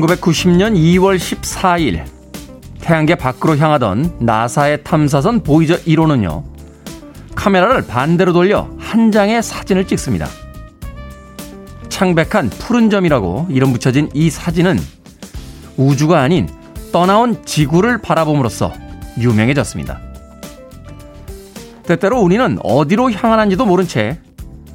[0.00, 2.04] 1990년 2월 14일
[2.80, 6.44] 태양계 밖으로 향하던 나사의 탐사선 보이저 1호는요.
[7.34, 10.26] 카메라를 반대로 돌려 한 장의 사진을 찍습니다.
[11.88, 14.78] 창백한 푸른 점이라고 이름 붙여진 이 사진은
[15.76, 16.48] 우주가 아닌
[16.92, 18.72] 떠나온 지구를 바라봄으로써
[19.18, 20.00] 유명해졌습니다.
[21.84, 24.18] 때때로 우리는 어디로 향하는지도 모른 채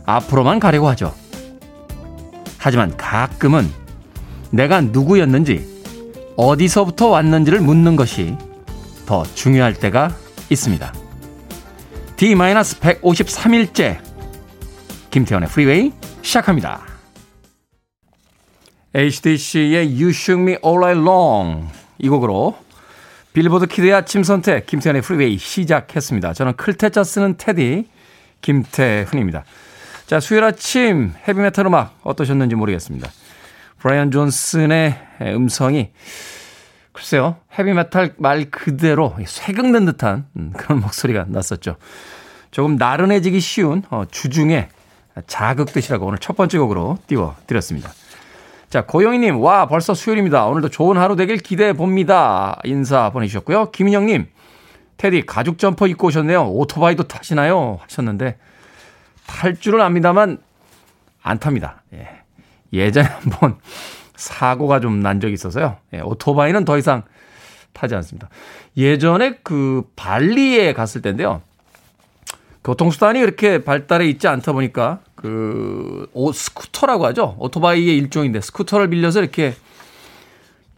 [0.05, 1.13] 앞으로만 가려고 하죠.
[2.57, 3.69] 하지만 가끔은
[4.51, 5.67] 내가 누구였는지
[6.35, 8.37] 어디서부터 왔는지를 묻는 것이
[9.05, 10.15] 더 중요할 때가
[10.49, 10.93] 있습니다.
[12.15, 13.99] D-153일째
[15.09, 16.81] 김태훈의 프리웨이 시작합니다.
[18.93, 22.57] AC/DC의 You Shook Me All Night Long 이 곡으로
[23.33, 26.33] 빌보드 kid의 아침 선택 김태훈의 프리웨이 시작했습니다.
[26.33, 27.87] 저는 클 태 자 쓰는 테디
[28.41, 29.43] 김태훈입니다.
[30.07, 33.09] 자 수요일 아침 헤비메탈 음악 어떠셨는지 모르겠습니다.
[33.79, 35.91] 브라이언 존슨의 음성이
[36.91, 41.77] 글쎄요 헤비메탈 말 그대로 쇠극는 듯한 음, 그런 목소리가 났었죠.
[42.51, 44.69] 조금 나른해지기 쉬운 어, 주중에
[45.27, 47.91] 자극듯이라고 오늘 첫 번째 곡으로 띄워드렸습니다.
[48.69, 50.45] 자, 고영희님, 와, 벌써 수요일입니다.
[50.45, 52.59] 오늘도 좋은 하루 되길 기대해 봅니다.
[52.63, 53.71] 인사 보내주셨고요.
[53.71, 54.27] 김인영님,
[54.97, 56.49] 테디, 가죽 점퍼 입고 오셨네요.
[56.49, 57.79] 오토바이도 타시나요?
[57.81, 58.37] 하셨는데,
[59.25, 60.37] 탈 줄은 압니다만,
[61.23, 61.78] 안 탑니다.
[62.73, 62.79] 예.
[62.79, 63.57] 예전에 한번
[64.15, 65.77] 사고가 좀 난 적이 있어서요.
[65.93, 67.03] 예, 오토바이는 더 이상
[67.73, 68.29] 타지 않습니다.
[68.77, 71.41] 예전에 그 발리에 갔을 때인데요.
[72.63, 77.35] 교통수단이 그렇게 발달해 있지 않다 보니까 그 오, 스쿠터라고 하죠.
[77.39, 79.55] 오토바이의 일종인데 스쿠터를 빌려서 이렇게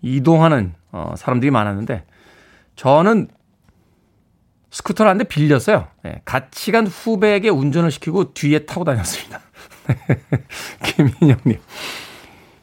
[0.01, 2.03] 이동하는 어, 사람들이 많았는데
[2.75, 3.28] 저는
[4.72, 5.88] 스쿠터를 한 대 빌렸어요.
[6.03, 9.41] 네, 같이 간 후배에게 운전을 시키고 뒤에 타고 다녔습니다.
[10.84, 11.59] 김인영님.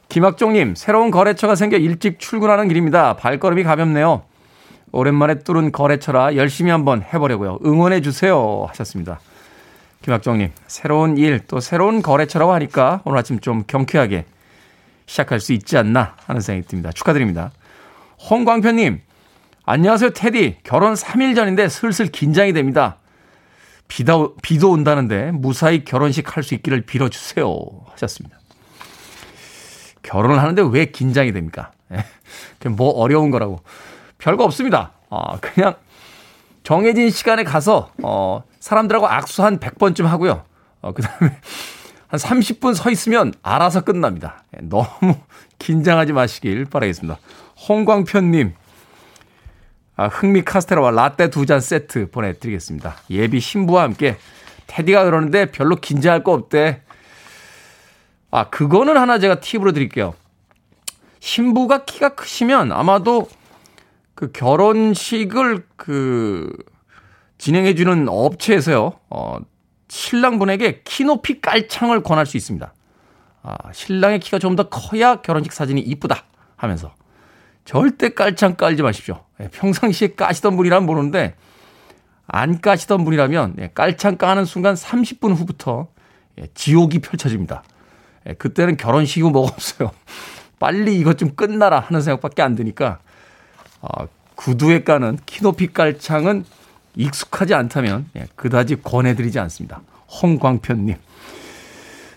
[0.09, 3.15] 김학종님, 새로운 거래처가 생겨 일찍 출근하는 길입니다.
[3.15, 4.23] 발걸음이 가볍네요.
[4.91, 7.59] 오랜만에 뚫은 거래처라 열심히 한번 해보려고요.
[7.65, 8.65] 응원해 주세요.
[8.69, 9.19] 하셨습니다.
[10.01, 14.25] 김학정님, 새로운 일, 또 새로운 거래처라고 하니까 오늘 아침 좀 경쾌하게
[15.05, 16.91] 시작할 수 있지 않나 하는 생각이 듭니다.
[16.91, 17.51] 축하드립니다.
[18.29, 19.01] 홍광표님,
[19.65, 20.57] 안녕하세요, 테디.
[20.63, 22.97] 결혼 3일 전인데 슬슬 긴장이 됩니다.
[23.89, 27.53] 비다, 비도 온다는데 무사히 결혼식 할 수 있기를 빌어주세요.
[27.91, 28.37] 하셨습니다.
[30.03, 31.71] 결혼을 하는데 왜 긴장이 됩니까?
[32.77, 33.61] 뭐 어려운 거라고.
[34.17, 34.93] 별거 없습니다.
[35.09, 35.75] 어, 그냥
[36.63, 40.43] 정해진 시간에 가서, 어, 사람들하고 악수 한 100번쯤 하고요.
[40.81, 41.37] 어, 그 다음에
[42.07, 44.43] 한 30분 서 있으면 알아서 끝납니다.
[44.55, 45.15] 예, 너무
[45.59, 47.17] 긴장하지 마시길 바라겠습니다.
[47.67, 48.53] 홍광편님,
[49.99, 52.95] 아, 흥미 카스테라와 라떼 두 잔 세트 보내드리겠습니다.
[53.09, 54.17] 예비 신부와 함께
[54.67, 56.81] 테디가 그러는데 별로 긴장할 거 없대.
[58.31, 60.13] 아, 그거는 하나 제가 팁으로 드릴게요.
[61.19, 63.27] 신부가 키가 크시면 아마도
[64.15, 66.55] 그 결혼식을 그
[67.37, 69.37] 진행해주는 업체에서요, 어,
[69.89, 72.73] 신랑분에게 키 높이 깔창을 권할 수 있습니다.
[73.43, 76.23] 아, 신랑의 키가 좀 더 커야 결혼식 사진이 이쁘다
[76.55, 76.93] 하면서.
[77.65, 79.23] 절대 깔창 깔지 마십시오.
[79.39, 81.35] 예, 평상시에 까시던 분이라면 모르는데,
[82.27, 85.87] 안 까시던 분이라면, 예, 깔창 까는 순간 30분 후부터
[86.39, 87.63] 예, 지옥이 펼쳐집니다.
[88.37, 89.91] 그때는 결혼식이 뭐가 없어요.
[90.59, 92.99] 빨리 이것 좀 끝나라 하는 생각밖에 안 드니까,
[93.81, 96.45] 어, 구두에 까는 키높이 깔창은
[96.95, 99.81] 익숙하지 않다면 예, 그다지 권해드리지 않습니다.
[100.21, 100.95] 홍광편님.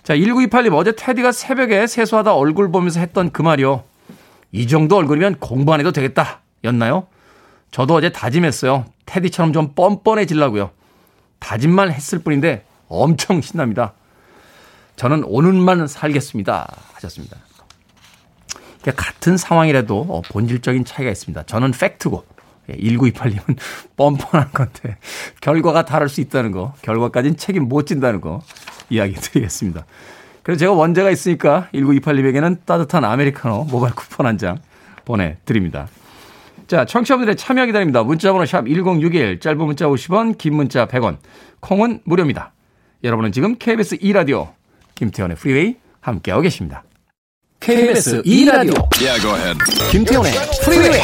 [0.02, 3.84] 자, 1928님 어제 테디가 새벽에 세수하다 얼굴 보면서 했던 그 말이요.
[4.52, 6.40] 이 정도 얼굴이면 공부 안 해도 되겠다.
[6.64, 7.08] 였나요?
[7.70, 8.84] 저도 어제 다짐했어요.
[9.06, 10.70] 테디처럼 좀 뻔뻔해지려고요.
[11.38, 13.94] 다짐만 했을 뿐인데 엄청 신납니다.
[14.96, 16.68] 저는 오늘만 살겠습니다.
[16.92, 17.38] 하셨습니다.
[18.96, 21.44] 같은 상황이라도 어, 본질적인 차이가 있습니다.
[21.44, 22.24] 저는 팩트고
[22.68, 23.54] 1928님은 예,
[23.96, 24.96] 뻔뻔한 건데
[25.40, 28.42] 결과가 다를 수 있다는 거, 결과까지는 책임 못 진다는 거
[28.90, 29.84] 이야기 드리겠습니다.
[30.42, 34.58] 그래서 제가 원제가 있으니까 1928님에게는 따뜻한 아메리카노 모바일 쿠폰 한 장
[35.04, 35.88] 보내드립니다.
[36.66, 38.02] 자, 청취자분들의 참여 기다립니다.
[38.02, 41.18] 문자번호 샵 1061, 짧은 문자 50원, 긴 문자 100원,
[41.60, 42.52] 콩은 무료입니다.
[43.04, 44.52] 여러분은 지금 KBS 2라디오
[44.94, 46.84] 김태현의 프리웨이 함께하고 계십니다.
[47.60, 49.58] KBS 2라디오 yeah,
[49.90, 50.32] 김태현의
[50.64, 51.00] 프리웨이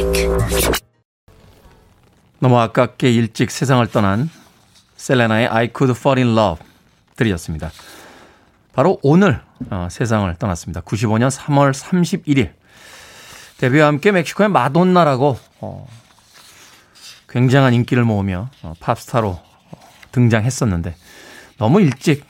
[0.00, 0.86] music.
[2.38, 4.28] 너무 아깝게 일찍 세상을 떠난
[4.96, 6.64] 셀레나의 I Could Fall in Love
[7.16, 7.70] 들이었습니다.
[8.72, 9.40] 바로 오늘
[9.70, 10.82] 어, 세상을 떠났습니다.
[10.82, 12.52] 95년 3월 31일
[13.58, 15.88] 데뷔와 함께 멕시코의 마돈나라고 어,
[17.28, 19.80] 굉장한 인기를 모으며 어, 팝스타로 어,
[20.12, 20.94] 등장했었는데
[21.56, 22.24] 너무 일찍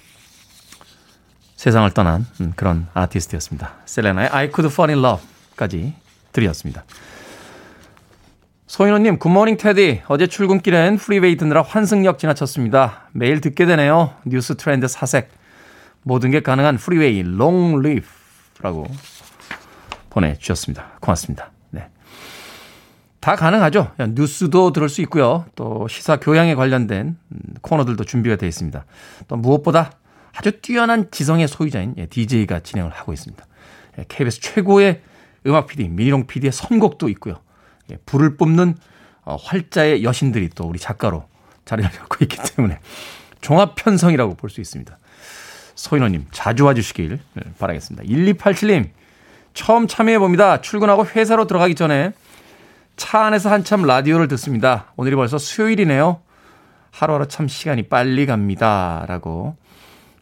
[1.56, 3.74] 세상을 떠난 음, 그런 아티스트였습니다.
[3.86, 5.94] 셀레나의 I Could Fall in Love까지
[6.30, 6.84] 드렸습니다.
[8.66, 10.02] 소인호님, good morning 테디.
[10.08, 13.08] 어제 출근길엔 프리웨이 듣느라 환승역 지나쳤습니다.
[13.12, 14.14] 매일 듣게 되네요.
[14.24, 15.30] 뉴스 트렌드 사색.
[16.02, 18.86] 모든 게 가능한 프리웨이 long live라고
[20.10, 20.98] 보내주셨습니다.
[21.00, 21.52] 고맙습니다.
[21.70, 21.88] 네.
[23.20, 23.92] 다 가능하죠.
[24.14, 25.44] 뉴스도 들을 수 있고요.
[25.54, 28.84] 또 시사 교양에 관련된 음, 코너들도 준비가 되어 있습니다.
[29.28, 29.92] 또 무엇보다
[30.34, 33.46] 아주 뛰어난 지성의 소유자인 DJ가 예, 진행을 하고 있습니다.
[34.08, 35.02] KBS 예, 최고의
[35.46, 37.45] 음악 PD, 미니롱 PD의 선곡도 있고요.
[37.90, 38.76] 예, 불을 뿜는
[39.24, 41.24] 어, 활자의 여신들이 또 우리 작가로
[41.64, 42.78] 자리를 잡고 있기 때문에
[43.40, 44.98] 종합 편성이라고 볼 수 있습니다.
[45.74, 47.18] 소인호님 자주 와주시길
[47.58, 48.04] 바라겠습니다.
[48.08, 48.88] 1287님
[49.52, 50.60] 처음 참여해 봅니다.
[50.60, 52.12] 출근하고 회사로 들어가기 전에
[52.96, 54.92] 차 안에서 한참 라디오를 듣습니다.
[54.96, 56.20] 오늘이 벌써 수요일이네요.
[56.92, 59.04] 하루하루 참 시간이 빨리 갑니다.
[59.06, 59.56] 라고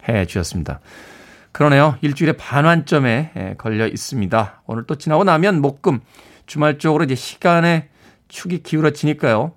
[0.08, 0.80] 해 주셨습니다.
[1.52, 1.96] 그러네요.
[2.00, 4.62] 일주일에 반환점에 걸려 있습니다.
[4.66, 6.00] 오늘 또 지나고 나면 목금
[6.46, 7.88] 주말 쪽으로 이제 시간의
[8.28, 9.52] 축이 기울어지니까요.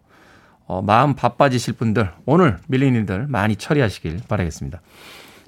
[0.67, 4.81] 어, 마음 바빠지실 분들 오늘 밀린 일들 많이 처리하시길 바라겠습니다.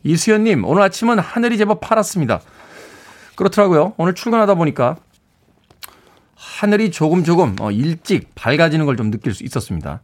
[0.03, 2.39] 이수연님 오늘 아침은 하늘이 제법 파랗습니다.
[3.36, 3.94] 그렇더라고요.
[3.97, 4.95] 오늘 출근하다 보니까
[6.36, 10.01] 하늘이 조금 조금 어, 일찍 밝아지는 걸 좀 느낄 수 있었습니다.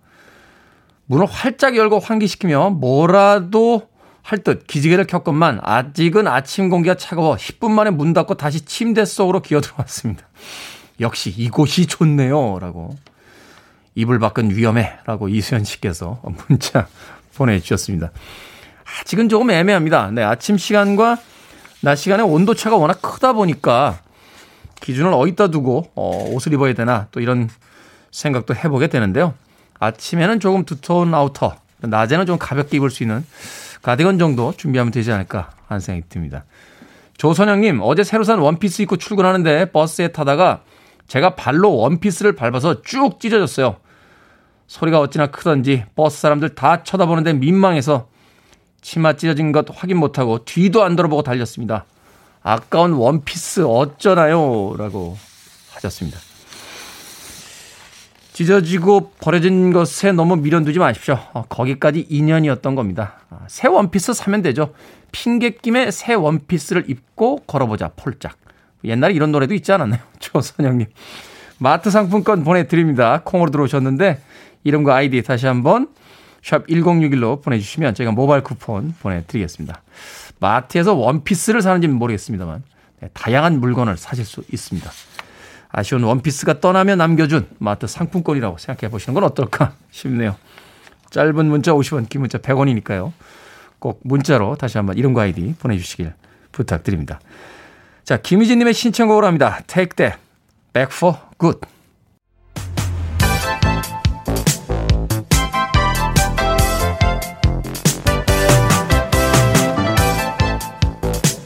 [1.07, 3.89] 문을 활짝 열고 환기시키며 뭐라도
[4.21, 9.41] 할 듯 기지개를 켰건만 아직은 아침 공기가 차가워 10분 만에 문 닫고 다시 침대 속으로
[9.41, 10.25] 기어 들어왔습니다.
[11.00, 12.59] 역시 이곳이 좋네요.
[12.59, 12.95] 라고.
[13.95, 14.97] 이불 밖은 위험해.
[15.06, 16.88] 라고 이수연 씨께서 문자
[17.36, 18.12] 보내주셨습니다.
[19.01, 20.12] 아직은 조금 애매합니다.
[20.12, 21.18] 네, 아침 시간과
[21.81, 24.00] 낮 시간의 온도차가 워낙 크다 보니까
[24.81, 27.50] 기준을 어디다 두고 어, 옷을 입어야 되나 또 이런
[28.12, 29.33] 생각도 해보게 되는데요.
[29.80, 33.25] 아침에는 조금 두터운 아우터, 낮에는 좀 가볍게 입을 수 있는
[33.81, 36.45] 가디건 정도 준비하면 되지 않을까 하는 생각이 듭니다.
[37.18, 40.62] 조선영님, 어제 새로 산 원피스 입고 출근하는데 버스에 타다가
[41.07, 43.78] 제가 발로 원피스를 밟아서 쭉 찢어졌어요.
[44.68, 48.07] 소리가 어찌나 크던지 버스 사람들 다 쳐다보는데 민망해서
[48.81, 51.86] 치마 찢어진 것 확인 못하고 뒤도 안 돌아보고 달렸습니다.
[52.42, 54.75] 아까운 원피스 어쩌나요?
[54.78, 55.18] 라고
[55.74, 56.19] 하셨습니다.
[58.33, 61.18] 찢어지고 버려진 것에 너무 미련두지 마십시오.
[61.33, 63.19] 어, 거기까지 인연이었던 겁니다.
[63.30, 64.74] 아, 새 원피스 사면 되죠.
[65.12, 68.38] 핑계 김에 새 원피스를 입고 걸어보자 폴짝.
[68.87, 69.99] 옛날에 이런 노래도 있지 않았나요?
[70.19, 70.87] 조선영님.
[71.57, 73.21] 마트 상품권 보내드립니다.
[73.23, 74.21] 콩으로 들어오셨는데
[74.63, 75.87] 이름과 아이디 다시 한번
[76.44, 79.81] 샵 1061로 보내주시면 저희가 모바일 쿠폰 보내드리겠습니다.
[80.39, 82.63] 마트에서 원피스를 사는지는 모르겠습니다만
[83.01, 84.89] 네, 다양한 물건을 사실 수 있습니다.
[85.69, 90.35] 아쉬운 원피스가 떠나며 남겨준 마트 상품권이라고 생각해 보시는 건 어떨까 싶네요.
[91.09, 93.11] 짧은 문자 50원, 긴 문자 100원이니까요.
[93.80, 96.13] 꼭 문자로 다시 한번 이름과 아이디 보내주시길
[96.51, 97.19] 부탁드립니다.
[98.06, 99.62] 자, 김희진님의 신청곡으로 합니다.
[99.66, 100.19] Take that
[100.74, 101.59] back for good.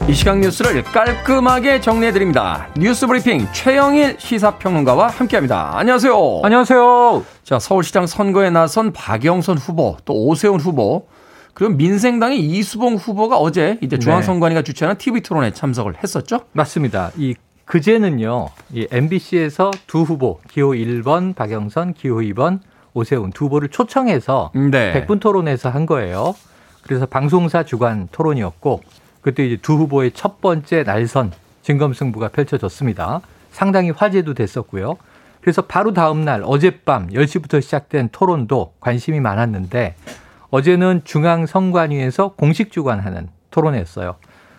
[0.06, 2.68] 이 시각 뉴스를 깔끔하게 정리해드립니다.
[2.76, 5.78] 뉴스 브리핑 최영일 시사평론가와 함께합니다.
[5.78, 6.40] 안녕하세요.
[6.42, 7.24] 안녕하세요.
[7.42, 11.06] 자, 서울시장 선거에 나선 박영선 후보, 또 오세훈 후보,
[11.60, 14.00] 그리고 민생당의 이수봉 후보가 어제 이제 네.
[14.00, 16.40] 중앙선관위가 주최하는 TV 토론에 참석을 했었죠?
[16.52, 17.10] 맞습니다.
[17.18, 17.34] 이
[17.66, 22.60] 그제는요, 이 MBC에서 두 후보, 기호 1번 박영선, 기호 2번
[22.94, 25.04] 오세훈 두 후보를 초청해서 네.
[25.06, 26.34] 100분 토론에서 한 거예요.
[26.82, 28.80] 그래서 방송사 주관 토론이었고
[29.20, 33.20] 그때 이제 두 후보의 첫 번째 날선 진검승부가 펼쳐졌습니다.
[33.50, 34.96] 상당히 화제도 됐었고요.
[35.42, 39.94] 그래서 바로 다음 날 어젯밤 10시부터 시작된 토론도 관심이 많았는데
[40.50, 44.16] 어제는 중앙선관위에서 공식 주관하는 토론회였어요.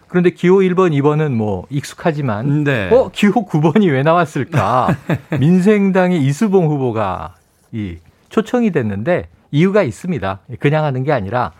[0.07, 2.89] 그런데 기호 1번, 2번은 뭐 익숙하지만 네.
[2.91, 4.95] 어 기호 9번이 왜 나왔을까?
[5.39, 7.35] 민생당의 이수봉 후보가
[7.71, 7.97] 이
[8.29, 10.39] 초청이 됐는데 이유가 있습니다.
[10.59, 11.51] 그냥 하는 게 아니라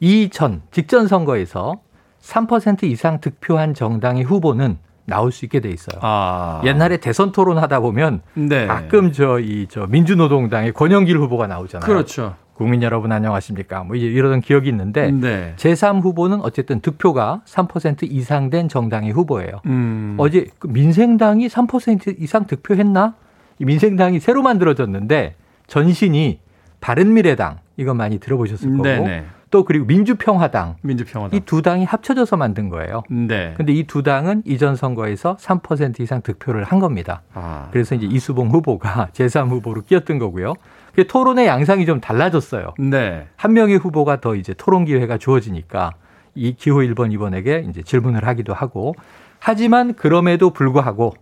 [0.00, 1.80] 이전 직전 선거에서
[2.22, 5.98] 3% 이상 득표한 정당의 후보는 나올 수 있게 돼 있어요.
[6.02, 6.62] 아.
[6.64, 8.66] 옛날에 대선 토론 하다 보면 네.
[8.66, 11.86] 가끔 저 이 저 민주노동당의 권영길 후보가 나오잖아요.
[11.86, 12.34] 그렇죠.
[12.60, 13.84] 국민 여러분 안녕하십니까?
[13.84, 15.54] 뭐 이러던 기억이 있는데 네.
[15.56, 19.62] 제3 후보는 어쨌든 득표가 3% 이상 된 정당의 후보예요.
[19.64, 20.14] 음.
[20.18, 23.14] 어제 그 민생당이 3% 이상 득표했나?
[23.60, 25.36] 민생당이 새로 만들어졌는데
[25.68, 26.38] 전신이
[26.82, 29.24] 바른미래당 이거 많이 들어보셨을 거고 네네.
[29.50, 31.36] 또 그리고 민주평화당, 민주평화당.
[31.36, 33.04] 이 두 당이 합쳐져서 만든 거예요.
[33.08, 33.54] 네.
[33.56, 37.22] 근데 이 두 당은 이전 선거에서 3% 이상 득표를 한 겁니다.
[37.32, 37.68] 아.
[37.72, 40.52] 그래서 이제 이수봉 후보가 제3 후보로 끼었던 거고요.
[40.94, 42.74] 그 토론의 양상이 좀 달라졌어요.
[42.78, 43.28] 네.
[43.36, 45.94] 한 명의 후보가 더 이제 토론 기회가 주어지니까
[46.34, 48.94] 이 기호 1번 2번에게 이제 질문을 하기도 하고
[49.38, 51.14] 하지만 그럼에도 불구하고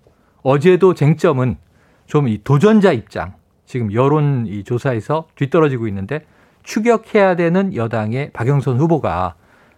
[0.43, 1.57] 어제도 쟁점은
[2.07, 3.35] 좀 이 도전자 입장
[3.67, 6.25] 지금 여론 이 조사에서 뒤떨어지고 있는데
[6.63, 9.35] 추격해야 되는 여당의 박영선 후보가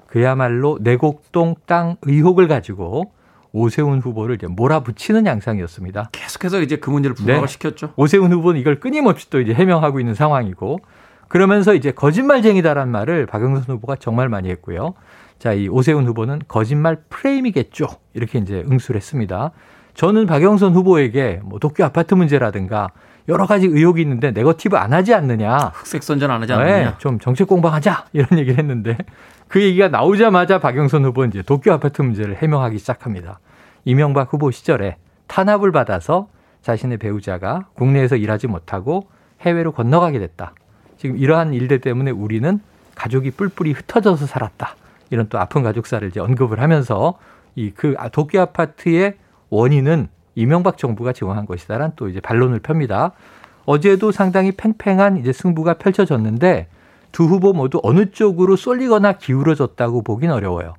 [0.07, 3.13] 그야말로 내곡동 땅 의혹을 가지고
[3.53, 6.11] 오세훈 후보를 이제 몰아붙이는 양상이었습니다.
[6.13, 7.47] 계속해서 이제 그 문제를 부각을 네.
[7.47, 7.93] 시켰죠.
[7.97, 10.81] 오세훈 후보는 이걸 끊임없이 또 이제 해명하고 있는 상황이고
[11.29, 14.95] 그러면서 이제 거짓말쟁이다란 말을 박영선 후보가 정말 많이 했고요.
[15.39, 17.87] 자, 이 오세훈 후보는 거짓말 프레임이겠죠.
[18.15, 19.53] 이렇게 이제 응수를 했습니다.
[19.95, 22.91] 저는 박영선 후보에게 뭐 도쿄 아파트 문제라든가
[23.31, 25.57] 여러 가지 의혹이 있는데 네거티브 안 하지 않느냐.
[25.75, 26.91] 흑색 선전 안 하지 않느냐.
[26.91, 28.99] 네, 좀 정책 공방하자 이런 얘기를 했는데
[29.49, 33.39] 그 얘기가 나오자마자 박영선 후보 이제 도쿄 아파트 문제를 해명하기 시작합니다.
[33.85, 34.97] 이명박 후보 시절에
[35.29, 36.29] 탄압을 받아서
[36.63, 39.09] 자신의 배우자가 국내에서 일하지 못하고
[39.43, 40.53] 해외로 건너가게 됐다.
[40.99, 42.61] 지금 이러한 일들 때문에 우리는
[42.97, 44.75] 가족이 뿔뿔이 흩어져서 살았다.
[45.11, 47.15] 이런 또 아픈 가족사를 이제 언급을 하면서
[47.57, 49.15] 이 그 도쿄 아파트의
[49.51, 53.13] 원인은 이명박 정부가 제공한 것이다란 또 이제 반론을 펴니다.
[53.67, 56.69] 어제도 상당히 팽팽한 이제 승부가 펼쳐졌는데
[57.13, 60.75] 두 후보 모두 어느 쪽으로 쏠리거나 기울어졌다고 보긴 어려워요.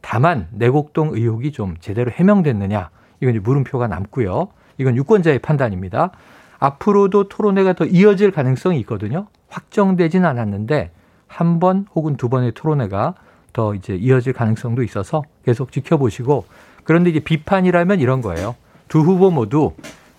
[0.00, 4.48] 다만 내곡동 의혹이 좀 제대로 해명됐느냐 이건 이제 물음표가 남고요.
[4.78, 6.10] 이건 유권자의 판단입니다.
[6.58, 9.26] 앞으로도 토론회가 더 이어질 가능성이 있거든요.
[9.48, 10.90] 확정되진 않았는데
[11.26, 13.14] 한 번 혹은 두 번의 토론회가
[13.52, 16.44] 더 이제 이어질 가능성도 있어서 계속 지켜보시고
[16.84, 18.54] 그런데 이제 비판이라면 이런 거예요.
[18.88, 19.72] 두 후보 모두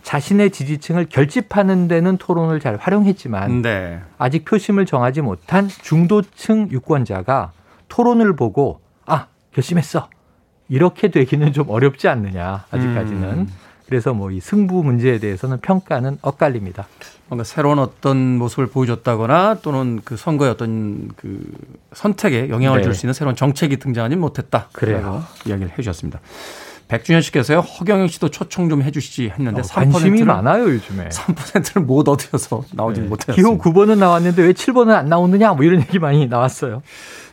[0.03, 3.99] 자신의 지지층을 결집하는 데는 토론을 잘 활용했지만 네.
[4.17, 7.51] 아직 표심을 정하지 못한 중도층 유권자가
[7.89, 10.09] 토론을 보고 아 결심했어
[10.69, 13.47] 이렇게 되기는 좀 어렵지 않느냐 아직까지는 음.
[13.87, 16.87] 그래서 뭐 이 승부 문제에 대해서는 평가는 엇갈립니다.
[17.29, 21.41] 뭔가 새로운 어떤 모습을 보여줬다거나 또는 그 선거의 어떤 그
[21.93, 22.83] 선택에 영향을 네.
[22.83, 24.67] 줄수 있는 새로운 정책이 등장하지 못했다.
[24.73, 25.23] 그래요.
[25.45, 26.19] 이야기를 해주셨습니다.
[26.87, 32.63] 백준현 씨께서요 허경영 씨도 초청 좀 해주시지 했는데 어, 관심이 많아요 요즘에 3%를 못 얻어서
[32.71, 33.07] 나오지 네.
[33.07, 33.35] 못했어요.
[33.35, 36.81] 기호 9번은 나왔는데 왜 7번은 안 나오느냐 뭐 이런 얘기 많이 나왔어요.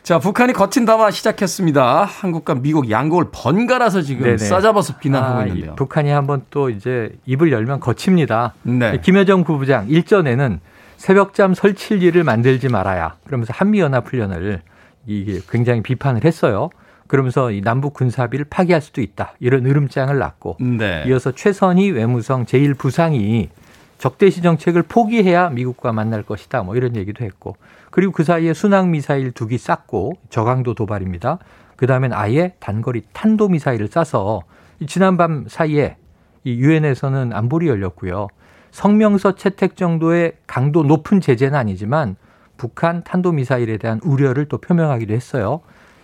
[0.03, 2.03] 자 북한이 거친 담화 시작했습니다.
[2.03, 4.37] 한국과 미국 양국을 번갈아서 지금 네네.
[4.37, 5.75] 싸잡아서 비난하고 아, 있는데요.
[5.75, 8.55] 북한이 한번 또 이제 입을 열면 거칩니다.
[8.63, 8.99] 네.
[9.01, 10.59] 김여정 부부장 일전에는
[10.97, 14.61] 새벽잠 설칠 일을 만들지 말아야 그러면서 한미연합훈련을
[15.07, 16.69] 이게 굉장히 비판을 했어요.
[17.07, 19.33] 그러면서 이 남북 군사비를 파기할 수도 있다.
[19.39, 21.03] 이런 으름장을 놨고 네.
[21.07, 23.49] 이어서 최선희 외무성 제1부상이
[23.97, 26.63] 적대시 정책을 포기해야 미국과 만날 것이다.
[26.63, 27.55] 뭐 이런 얘기도 했고
[27.91, 31.39] 그리고 그 사이에 순항 미사일 두 기 쐈고 저강도 도발입니다.
[31.75, 34.41] 그 다음엔 아예 단거리 탄도 미사일을 쏴서
[34.87, 35.97] 지난밤 사이에
[36.43, 38.27] 이 유엔에서는 안보리 열렸고요.
[38.71, 42.17] 성명서 채택 정도의 강도 높은 제재는 아니지만
[42.57, 45.61] 북한 탄도 미사일에 대한 우려를 또 표명하기도 했어요.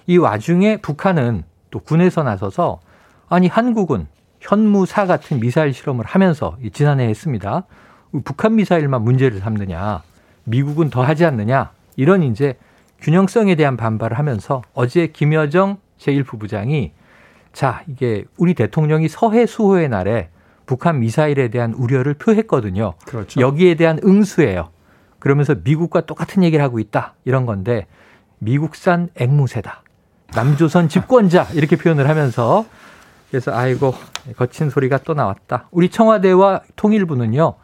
[0.07, 2.79] 이 와중에 북한은 또 군에서 나서서
[3.29, 4.07] 아니 한국은
[4.39, 7.63] 현무사 같은 미사일 실험을 하면서 지난해 했습니다.
[8.25, 10.01] 북한 미사일만 문제를 삼느냐,
[10.43, 12.57] 미국은 더 하지 않느냐 이런 이제
[12.99, 16.91] 균형성에 대한 반발을 하면서 어제 김여정 제1부부장이
[17.53, 20.29] 자 이게 우리 대통령이 서해 수호의 날에
[20.65, 22.93] 북한 미사일에 대한 우려를 표했거든요.
[23.05, 23.39] 그렇죠.
[23.39, 24.69] 여기에 대한 응수예요.
[25.19, 27.87] 그러면서 미국과 똑같은 얘기를 하고 있다 이런 건데
[28.39, 29.83] 미국산 앵무새다.
[30.35, 32.65] 남조선 집권자 이렇게 표현을 하면서
[33.29, 33.93] 그래서 아이고
[34.37, 35.67] 거친 소리가 또 나왔다.
[35.71, 37.55] 우리 청와대와 통일부는요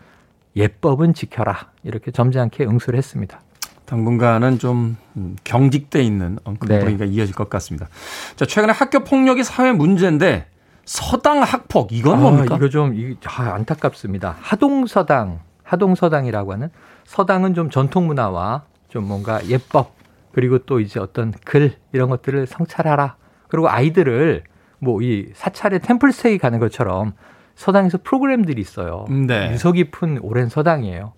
[0.55, 3.41] 예법은 지켜라 이렇게 점잖게 응수를 했습니다.
[3.85, 4.97] 당분간은 좀
[5.43, 7.11] 경직돼 있는 분위기가 네.
[7.11, 7.87] 이어질 것 같습니다.
[8.35, 10.47] 자 최근에 학교 폭력이 사회 문제인데
[10.83, 12.55] 서당 학폭 이건 뭡니까?
[12.55, 12.95] 아, 이거 좀
[13.25, 14.35] 아, 안타깝습니다.
[14.41, 16.69] 하동 서당 하동 서당이라고 하는
[17.05, 19.96] 서당은 좀 전통 문화와 좀 뭔가 예법
[20.37, 23.15] 그리고 또 이제 어떤 글 이런 것들을 성찰하라.
[23.47, 24.43] 그리고 아이들을
[24.77, 27.13] 뭐 이 사찰에 템플스테이 가는 것처럼
[27.55, 29.07] 서당에서 프로그램들이 있어요.
[29.09, 29.51] 네.
[29.51, 31.13] 유서 깊은 오랜 서당이에요.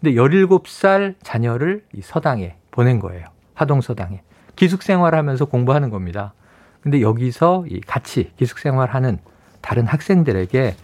[0.00, 3.26] 근데 17살 자녀를 이 서당에 보낸 거예요.
[3.52, 4.22] 하동서당에.
[4.56, 6.32] 기숙생활 하면서 공부하는 겁니다.
[6.80, 9.18] 근데 여기서 이 같이 기숙생활 하는
[9.60, 10.76] 다른 학생들에게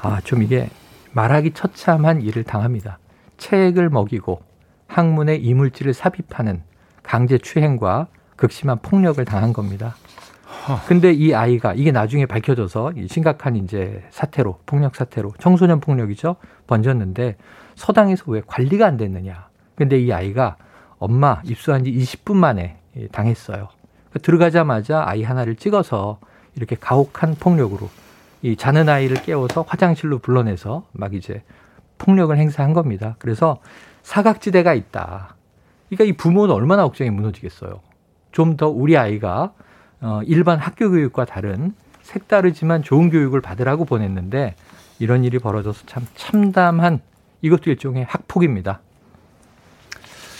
[0.00, 0.68] 아, 좀 이게
[1.10, 3.00] 말하기 처참한 일을 당합니다.
[3.38, 4.42] 책을 먹이고
[4.86, 6.62] 학문에 이물질을 삽입하는
[7.02, 9.94] 강제 추행과 극심한 폭력을 당한 겁니다.
[10.86, 17.36] 근데 이 아이가 이게 나중에 밝혀져서 심각한 이제 사태로 폭력 사태로 청소년 폭력이죠 번졌는데
[17.74, 19.48] 서당에서 왜 관리가 안 됐느냐.
[19.74, 20.56] 근데 이 아이가
[20.98, 22.78] 엄마 입수한 지 20분 만에
[23.10, 23.68] 당했어요.
[24.10, 26.20] 그러니까 들어가자마자 아이 하나를 찍어서
[26.54, 27.88] 이렇게 가혹한 폭력으로
[28.42, 31.42] 이 자는 아이를 깨워서 화장실로 불러내서 막 이제
[31.98, 33.16] 폭력을 행사한 겁니다.
[33.18, 33.58] 그래서
[34.02, 35.34] 사각지대가 있다.
[35.96, 37.80] 그러니까 이 부모는 얼마나 걱정이 무너지겠어요.
[38.32, 39.52] 좀 더 우리 아이가
[40.00, 44.54] 어, 일반 학교 교육과 다른 색다르지만 좋은 교육을 받으라고 보냈는데
[44.98, 47.00] 이런 일이 벌어져서 참 참담한
[47.42, 48.80] 이것도 일종의 학폭입니다.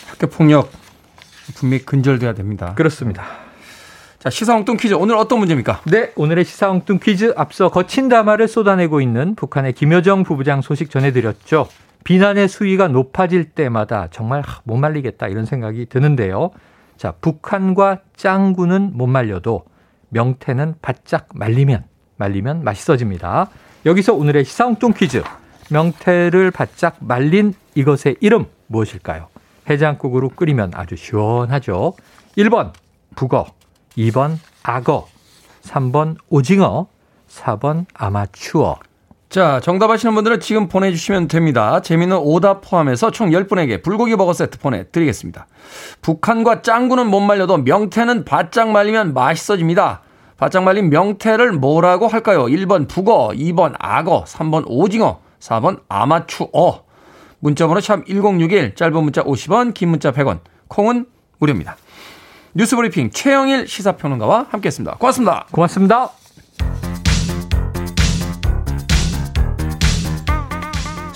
[0.09, 0.71] 학교 폭력
[1.56, 2.73] 분명히 근절돼야 됩니다.
[2.75, 3.25] 그렇습니다.
[4.18, 5.82] 자, 시사 엉뚱 퀴즈 오늘 어떤 문제입니까?
[5.85, 11.68] 네, 오늘의 시사 엉뚱 퀴즈 앞서 거친 담화를 쏟아내고 있는 북한의 김여정 부부장 소식 전해드렸죠.
[12.04, 16.50] 비난의 수위가 높아질 때마다 정말 못 말리겠다 이런 생각이 드는데요.
[16.97, 19.64] 자, 북한과 짱구는 못 말려도
[20.11, 21.85] 명태는 바짝 말리면
[22.16, 23.49] 말리면 맛있어집니다.
[23.87, 25.23] 여기서 오늘의 시사홍뚱 퀴즈.
[25.71, 29.28] 명태를 바짝 말린 이것의 이름 무엇일까요?
[29.68, 31.94] 해장국으로 끓이면 아주 시원하죠.
[32.37, 32.73] 1번
[33.14, 33.47] 북어,
[33.97, 35.09] 2번 악어,
[35.62, 36.87] 3번 오징어,
[37.28, 38.78] 4번 아마추어.
[39.32, 41.80] 자, 정답하시는 분들은 지금 보내주시면 됩니다.
[41.80, 45.47] 재미있는 오답 포함해서 총 10분에게 불고기 버거 세트 보내드리겠습니다.
[46.02, 50.02] 북한과 짱구는 못 말려도 명태는 바짝 말리면 맛있어집니다.
[50.36, 52.45] 바짝 말린 명태를 뭐라고 할까요?
[52.45, 56.82] 1번 북어, 2번 악어, 3번 오징어, 4번 아마추어.
[57.38, 61.06] 문자번호 샵 1061, 짧은 문자 50원, 긴 문자 100원, 콩은
[61.38, 61.78] 무료입니다.
[62.52, 64.97] 뉴스브리핑 최영일 시사평론가와 함께했습니다.
[64.99, 65.47] 고맙습니다.
[65.50, 66.22] 고맙습니다.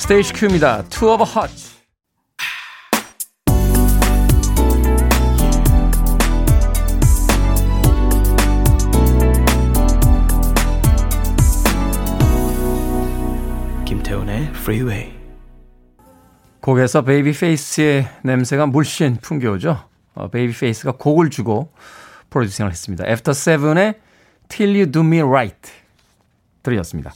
[0.07, 0.85] 스테이시 큐입니다.
[0.85, 1.51] Two of Hearts.
[13.85, 15.13] 김태훈의 프리웨이
[16.61, 19.89] 곡에서 베이비페이스의 냄새가 물씬 풍겨오죠.
[20.15, 21.73] 어, 베이비페이스가 곡을 주고
[22.31, 23.05] 프로듀싱을 했습니다.
[23.09, 23.95] After Seven의
[24.49, 25.73] Till You Do Me Right
[26.63, 27.13] 들으셨습니다.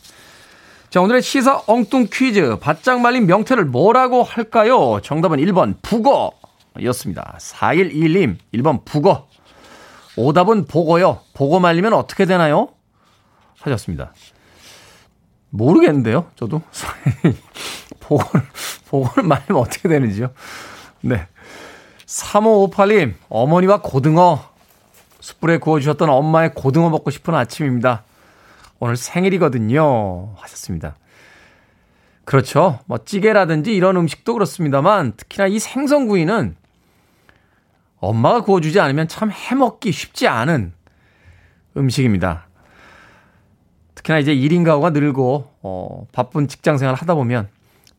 [0.90, 2.56] 자, 오늘의 시사 엉뚱 퀴즈.
[2.58, 4.98] 바짝 말린 명태를 뭐라고 할까요?
[5.04, 6.32] 정답은 1번 북어
[6.82, 7.36] 였습니다.
[7.38, 9.28] 4121님, 1번 북어.
[10.16, 11.20] 오답은 보고요.
[11.32, 12.70] 보고 말리면 어떻게 되나요?
[13.60, 14.12] 하셨습니다.
[15.50, 16.60] 모르겠는데요, 저도.
[18.00, 18.42] 보고를,
[18.88, 20.30] 보고를 말리면 어떻게 되는지요?
[21.02, 21.28] 네.
[22.06, 24.40] 3558님, 어머니와 고등어.
[25.20, 28.02] 숯불에 구워주셨던 엄마의 고등어 먹고 싶은 아침입니다.
[28.80, 30.34] 오늘 생일이거든요.
[30.36, 30.96] 하셨습니다.
[32.24, 32.80] 그렇죠.
[32.86, 36.56] 뭐 찌개라든지 이런 음식도 그렇습니다만 특히나 이 생선구이는
[37.98, 40.72] 엄마가 구워주지 않으면 참 해먹기 쉽지 않은
[41.76, 42.46] 음식입니다.
[43.94, 47.48] 특히나 이제 1인 가구가 늘고 어, 바쁜 직장 생활 하다 보면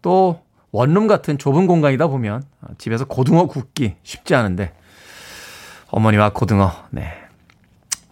[0.02, 0.42] 또
[0.72, 2.44] 원룸 같은 좁은 공간이다 보면
[2.78, 4.74] 집에서 고등어 굽기 쉽지 않은데
[5.90, 7.14] 어머니와 고등어 네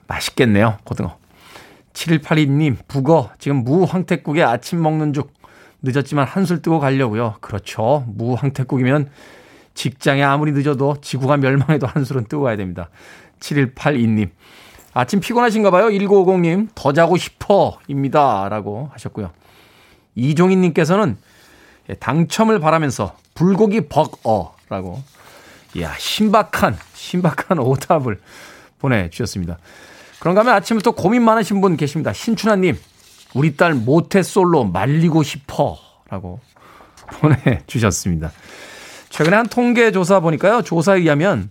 [0.08, 1.18] 맛있겠네요 고등어
[2.00, 5.24] 7182님, 북어, 지금 무 황태국에 아침 먹는 중.
[5.82, 7.36] 늦었지만 한술 뜨고 가려고요.
[7.42, 8.06] 그렇죠.
[8.08, 9.10] 무 황태국이면
[9.74, 12.90] 직장에 아무리 늦어도 지구가 멸망해도 한술은 뜨고 가야 됩니다.
[13.40, 14.30] 7182님.
[14.94, 15.88] 아침 피곤하신가 봐요.
[15.90, 16.70] 1950님.
[16.76, 17.80] 더 자고 싶어.
[17.88, 18.48] 입니다.
[18.50, 19.32] 라고 하셨고요.
[20.16, 21.18] 이종인님께서는
[22.00, 24.56] 당첨을 바라면서 불고기 벅어.
[24.70, 25.02] 라고.
[25.76, 28.20] 이야, 신박한, 신박한 오답을
[28.80, 29.60] 보내주셨습니다.
[30.20, 32.14] 그런가 하면 아침부터 고민 많으신 분 계십니다.
[32.14, 32.78] 신춘하님,
[33.34, 35.78] 우리 딸 모태솔로 말리고 싶어.
[36.10, 36.40] 라고
[37.22, 38.32] 보내주셨습니다.
[39.10, 40.62] 최근에 한 통계 조사 보니까요.
[40.62, 41.50] 조사에 의하면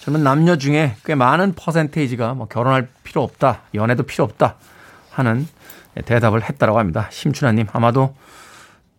[0.00, 4.56] 젊은 남녀 중에 꽤 많은 퍼센테이지가 뭐 결혼할 필요 없다, 연애도 필요 없다
[5.10, 5.46] 하는
[6.04, 7.08] 대답을 했다라고 합니다.
[7.10, 8.14] 심춘하님, 아마도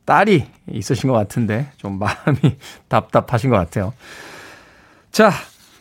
[0.06, 2.58] 딸이 있으신 것 같은데 좀 마음이
[2.90, 3.94] 답답하신 것 같아요.
[5.12, 5.32] 자,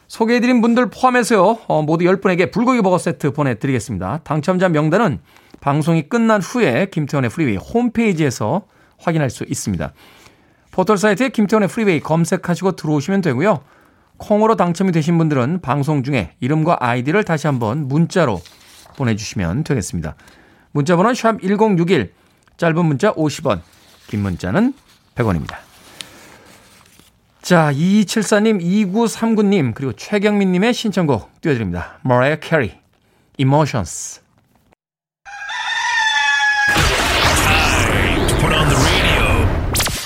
[0.08, 4.20] 소개해드린 분들 포함해서요, 어, 모두 10분에게 불고기 버거 세트 보내드리겠습니다.
[4.24, 5.20] 당첨자 명단은
[5.60, 8.62] 방송이 끝난 후에 김태훈의 프리웨이 홈페이지에서
[8.98, 9.92] 확인할 수 있습니다.
[10.70, 13.60] 포털 사이트에 김태훈의 Freeway 검색하시고 들어오시면 되고요.
[14.16, 18.40] 콩으로 당첨이 되신 분들은 방송 중에 이름과 아이디를 다시 한번 문자로
[18.96, 20.16] 보내주시면 되겠습니다.
[20.72, 22.12] 문자 번호 샵 1061,
[22.56, 23.60] 짧은 문자 50원,
[24.08, 24.74] 긴 문자는
[25.14, 25.67] 100원입니다.
[27.48, 31.98] 자, 2274님, 2939님, 그리고 최경민님의 신청곡 띄워드립니다.
[32.02, 32.74] 머라이어 캐리,
[33.38, 34.20] Emotions.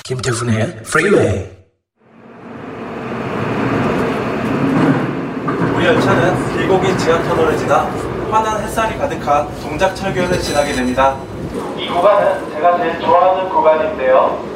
[0.05, 1.51] 김태훈의 프리웨이
[5.75, 7.87] 우리 열차는 길고긴 지하터널을 지나
[8.31, 11.19] 환한 햇살이 가득한 동작철교를 지나게 됩니다.
[11.77, 14.52] 이 구간은 제가 제일 좋아하는 구간인데요.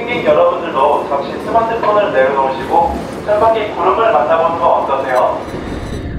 [0.00, 5.38] 승객 여러분들도 잠시 스마트폰을 내려놓으시고 창밖의 구름을 만나보는 건 어떠세요?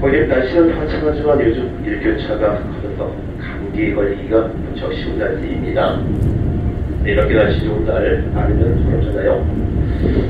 [0.00, 5.98] 오늘 날씨는 화창하지만 요즘 일교차가 커서 감기 걸리기가 무척 쉬운 날씨입니다.
[7.04, 9.44] 이렇게 날씨 좋은 날 아니면 부럽잖아요.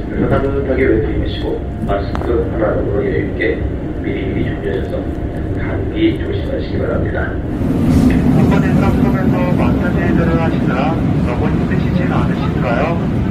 [0.09, 3.61] 그래서 따뜻하게 외투 입으시고 마스크 하나 정도 여유있게
[4.01, 4.97] 미리미리 준비하셔서
[5.59, 7.33] 감기 조심하시기 바랍니다.
[8.83, 13.23] 탑승에서 마사지를 하시느라 너무 힘드시진 않으신가요?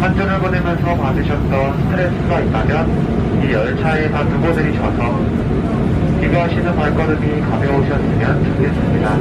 [0.00, 5.20] 환전을 보내면서 받으셨던 스트레스가 있다면 이 열차에 다 두고 들이셔서
[6.20, 9.16] 기거하시는 발걸음이 가벼우셨으면 좋겠습니다.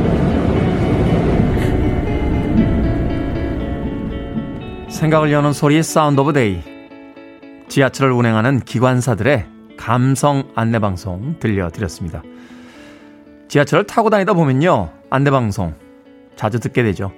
[4.89, 6.63] 생각을 여는 소리 Sound of Day.
[7.67, 9.45] 지하철을 운행하는 기관사들의
[9.77, 12.23] 감성 안내 방송 들려드렸습니다.
[13.47, 14.89] 지하철을 타고 다니다 보면요.
[15.15, 15.73] 안내방송
[16.35, 17.11] 자주 듣게 되죠.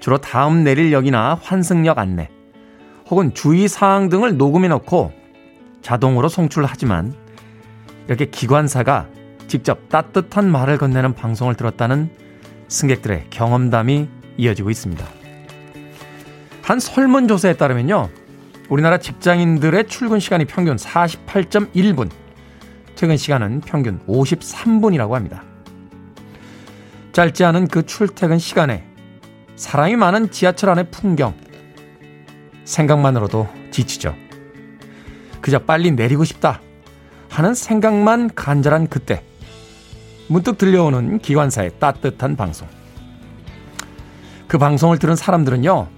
[0.00, 2.28] 주로 다음 내릴 역이나 환승역 안내,
[3.08, 5.12] 혹은 주의사항 등을 녹음해 놓고
[5.80, 7.14] 자동으로 송출을 하지만
[8.08, 9.06] 이렇게 기관사가
[9.46, 12.10] 직접 따뜻한 말을 건네는 방송을 들었다는
[12.68, 15.06] 승객들의 경험담이 이어지고 있습니다.
[16.62, 18.08] 한 설문조사에 따르면요.
[18.68, 22.10] 우리나라 직장인들의 출근 시간이 평균 48.1분,
[22.96, 25.44] 퇴근 시간은 평균 53분이라고 합니다.
[27.16, 28.84] 짧지 않은 그 출퇴근 시간에
[29.54, 31.34] 사람이 많은 지하철 안의 풍경,
[32.66, 34.14] 생각만으로도 지치죠.
[35.40, 36.60] 그저 빨리 내리고 싶다
[37.30, 39.24] 하는 생각만 간절한 그때
[40.28, 42.68] 문득 들려오는 기관사의 따뜻한 방송.
[44.46, 45.88] 그 방송을 들은 사람들은요,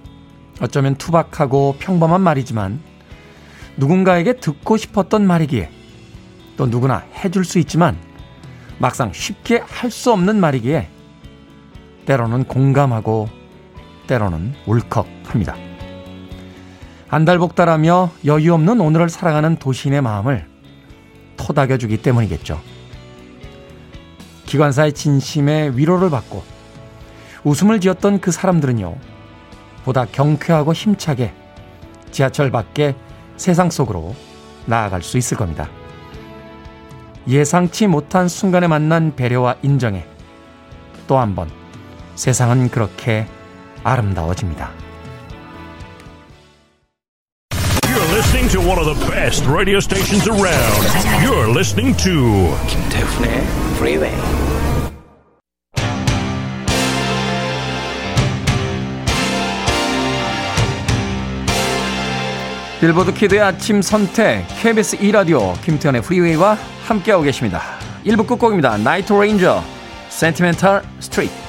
[0.61, 2.79] 어쩌면 투박하고 평범한 말이지만
[3.75, 5.69] 누군가에게 듣고 싶었던 말이기에
[6.55, 7.97] 또 누구나 해줄 수 있지만
[8.77, 10.87] 막상 쉽게 할 수 없는 말이기에
[12.09, 13.29] 때로는 공감하고
[14.07, 15.55] 때로는 울컥합니다.
[17.07, 20.47] 안달복달하며 여유 없는 오늘을 살아가는 도시인의 마음을
[21.37, 22.59] 토닥여주기 때문이겠죠.
[24.47, 26.41] 기관사의 진심에 위로를 받고
[27.43, 28.95] 웃음을 지었던 그 사람들은요,
[29.85, 31.31] 보다 경쾌하고 힘차게
[32.09, 32.95] 지하철 밖에
[33.37, 34.15] 세상 속으로
[34.65, 35.69] 나아갈 수 있을 겁니다.
[37.27, 40.07] 예상치 못한 순간에 만난 배려와 인정에
[41.05, 41.58] 또 한 번
[42.19, 43.25] 세상은 그렇게
[43.81, 44.71] 아름다워집니다.
[48.11, 50.83] listening to one of the best radio stations around.
[51.23, 53.31] You're listening to 김태훈의
[53.77, 54.13] Freeway.
[62.81, 67.61] 빌보드 Kid의 아침 선택 KBS 2라디오 김태훈의 Freeway와 함께하고 계십니다.
[68.05, 68.77] 1부 끝곡입니다.
[68.77, 69.63] 나이트 레인저
[70.09, 71.48] Sentimental Street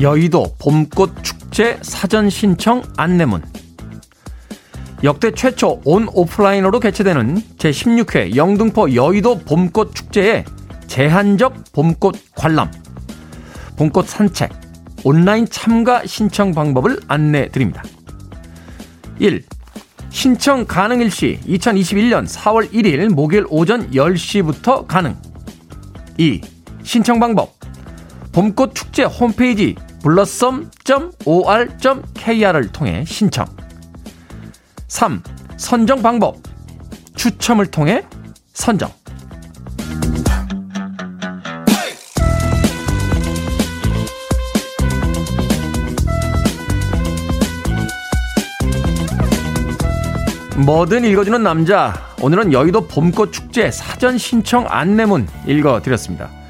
[0.00, 3.42] 여의도 봄꽃 축제 사전 신청 안내문.
[5.04, 10.44] 역대 최초 온 오프라인으로 개최되는 제16회 영등포 여의도 봄꽃 축제의
[10.86, 12.70] 제한적 봄꽃 관람,
[13.78, 14.52] 봄꽃 산책,
[15.02, 17.82] 온라인 참가 신청 방법을 안내 드립니다.
[19.18, 19.42] 1.
[20.10, 25.16] 신청 가능일 시 2021년 4월 1일 목요일 오전 10시부터 가능.
[26.18, 26.42] 2.
[26.82, 27.54] 신청 방법.
[28.32, 29.74] 봄꽃 축제 홈페이지
[30.06, 33.44] 블러썸.or.kr을 통해 신청.
[34.86, 35.20] 3.
[35.56, 36.36] 선정 방법.
[37.16, 38.04] 추첨을 통해
[38.52, 38.88] 선정.
[50.64, 51.94] 뭐든 읽어주는 남자.
[52.22, 56.45] 오늘은 여의도 봄꽃 축제 사전 신청 안내문 읽어드렸습니다.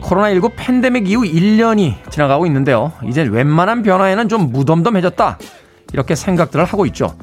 [0.00, 2.92] 코로나19 팬데믹 이후 1년이 지나가고 있는데요.
[3.06, 5.38] 이제 웬만한 변화에는 좀 무덤덤해졌다.
[5.92, 7.16] 이렇게 생각들을 하고 있죠.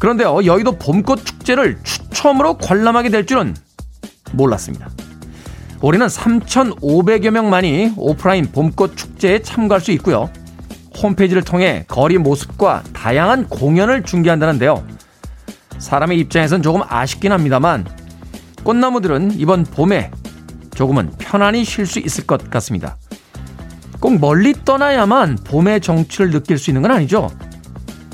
[0.00, 3.54] 그런데요, 여의도 봄꽃 축제를 추첨으로 관람하게 될 줄은
[4.32, 4.90] 몰랐습니다.
[5.80, 10.30] 올해는 3,500여 명만이 오프라인 봄꽃 축제에 참가할 수 있고요.
[11.02, 14.86] 홈페이지를 통해 거리 모습과 다양한 공연을 중계한다는데요.
[15.78, 17.84] 사람의 입장에선 조금 아쉽긴 합니다만
[18.62, 20.10] 꽃나무들은 이번 봄에
[20.74, 22.96] 조금은 편안히 쉴 수 있을 것 같습니다.
[24.00, 27.30] 꼭 멀리 떠나야만 봄의 정취를 느낄 수 있는 건 아니죠.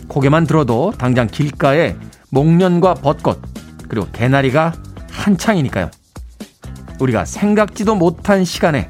[0.09, 1.97] 고개만 들어도 당장 길가에
[2.31, 3.41] 목련과 벚꽃
[3.89, 4.73] 그리고 개나리가
[5.11, 5.91] 한창이니까요.
[7.01, 8.89] 우리가 생각지도 못한 시간에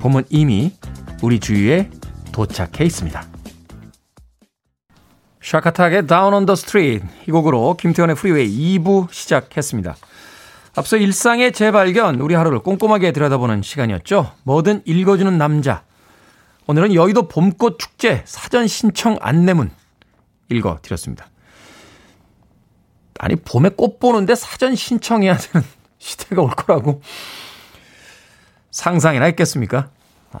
[0.00, 0.74] 봄은 이미
[1.22, 1.90] 우리 주위에
[2.32, 3.24] 도착해 있습니다.
[5.40, 9.96] 샤카탁의 Down on the Street 이 곡으로 김태훈의 Freeway 2부 시작했습니다.
[10.78, 14.32] 앞서 일상의 재발견, 우리 하루를 꼼꼼하게 들여다보는 시간이었죠.
[14.44, 15.82] 뭐든 읽어주는 남자.
[16.68, 19.72] 오늘은 여의도 봄꽃 축제 사전 신청 안내문
[20.48, 21.30] 읽어드렸습니다.
[23.18, 25.66] 아니, 봄에 꽃 보는데 사전 신청해야 되는
[25.98, 27.02] 시대가 올 거라고
[28.70, 29.90] 상상이나 했겠습니까?
[30.30, 30.38] 아,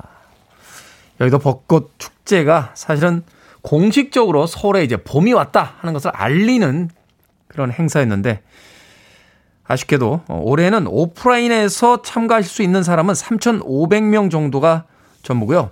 [1.20, 3.24] 여의도 벚꽃 축제가 사실은
[3.62, 6.90] 공식적으로 서울에 이제 봄이 왔다 하는 것을 알리는
[7.48, 8.42] 그런 행사였는데
[9.68, 14.84] 아쉽게도 올해는 오프라인에서 참가하실 수 있는 사람은 3,500명 정도가
[15.22, 15.70] 전부고요.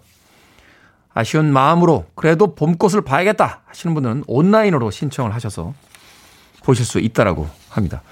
[1.15, 5.73] 아쉬운 마음으로 그래도 봄꽃을 봐야겠다 하시는 분들은 온라인으로 신청을 하셔서
[6.63, 8.03] 보실 수 있다라고 합니다.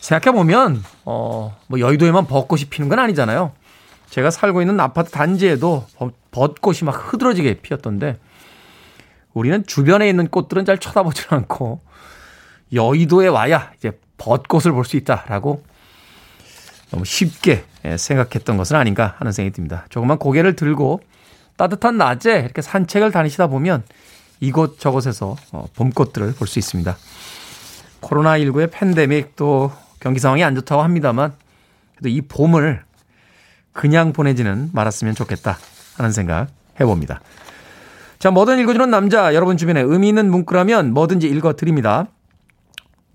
[0.00, 3.52] 생각해 보면 어 뭐 여의도에만 벚꽃이 피는 건 아니잖아요.
[4.08, 5.86] 제가 살고 있는 아파트 단지에도
[6.32, 8.18] 벚꽃이 막 흐드러지게 피었던데
[9.34, 11.80] 우리는 주변에 있는 꽃들은 잘 쳐다보지 않고
[12.72, 15.64] 여의도에 와야 이제 벚꽃을 볼 수 있다라고
[16.90, 19.86] 너무 쉽게 예, 생각했던 것은 아닌가 하는 생각이 듭니다.
[19.88, 21.00] 조금만 고개를 들고
[21.56, 23.84] 따뜻한 낮에 이렇게 산책을 다니시다 보면
[24.40, 26.96] 이곳저곳에서 어, 봄꽃들을 볼 수 있습니다.
[28.00, 31.32] 코로나19의 팬데믹 또 경기 상황이 안 좋다고 합니다만
[31.94, 32.82] 그래도 이 봄을
[33.72, 35.58] 그냥 보내지는 말았으면 좋겠다
[35.96, 36.48] 하는 생각
[36.80, 37.20] 해봅니다.
[38.18, 42.06] 자, 뭐든 읽어주는 남자, 여러분 주변에 의미 있는 문구라면 뭐든지 읽어드립니다.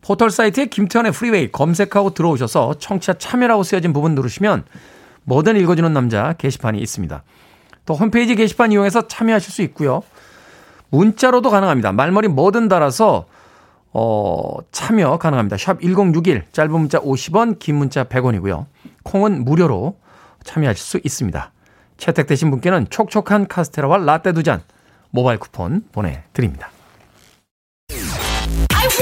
[0.05, 4.63] 포털 사이트에 김태훈의 Freeway 검색하고 들어오셔서 청취자 참여라고 쓰여진 부분 누르시면
[5.23, 7.23] 뭐든 읽어주는 남자 게시판이 있습니다.
[7.87, 10.03] 또 홈페이지 게시판 이용해서 참여하실 수 있고요.
[10.89, 11.91] 문자로도 가능합니다.
[11.91, 13.25] 말머리 뭐든 달아서
[13.93, 15.57] 어, 참여 가능합니다.
[15.57, 18.67] 샵 1061, 짧은 문자 50원, 긴 문자 100원이고요.
[19.03, 19.97] 콩은 무료로
[20.43, 21.51] 참여하실 수 있습니다.
[21.97, 24.61] 채택되신 분께는 촉촉한 카스테라와 라떼 두 잔
[25.09, 26.74] 모바일 쿠폰 보내드립니다.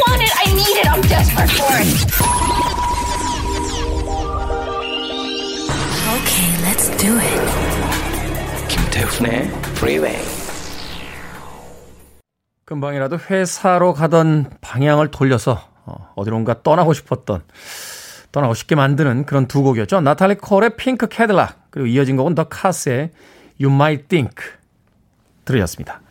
[0.03, 1.87] I want it, I need it, I'm desperate for it.
[6.13, 7.41] Okay, let's do it.
[8.67, 10.17] 김태훈의 Freeway.
[12.65, 17.43] 금방이라도 회사로 가던 방향을 돌려서 어, 어디론가 떠나고 싶었던
[18.31, 20.01] 떠나고 싶게 만드는 그런 두 곡이었죠.
[20.01, 23.11] 나탈리 콜의 Pink Cadillac 그리고 이어진 곡은 The Cars의
[23.61, 24.35] You Might Think
[25.45, 26.01] 들으셨습니다.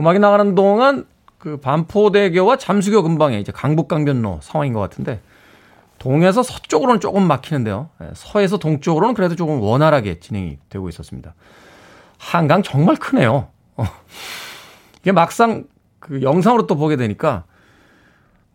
[0.00, 1.04] 음악이 나가는 동안
[1.38, 5.20] 그 반포대교와 잠수교 근방에 이제 강북강변로 상황인 것 같은데
[5.98, 7.88] 동에서 서쪽으로는 조금 막히는데요.
[8.02, 11.34] 예, 서에서 동쪽으로는 그래도 조금 원활하게 진행이 되고 있었습니다.
[12.18, 13.48] 한강 정말 크네요.
[13.76, 13.84] 어.
[15.00, 15.64] 이게 막상
[15.98, 17.44] 그 영상으로 또 보게 되니까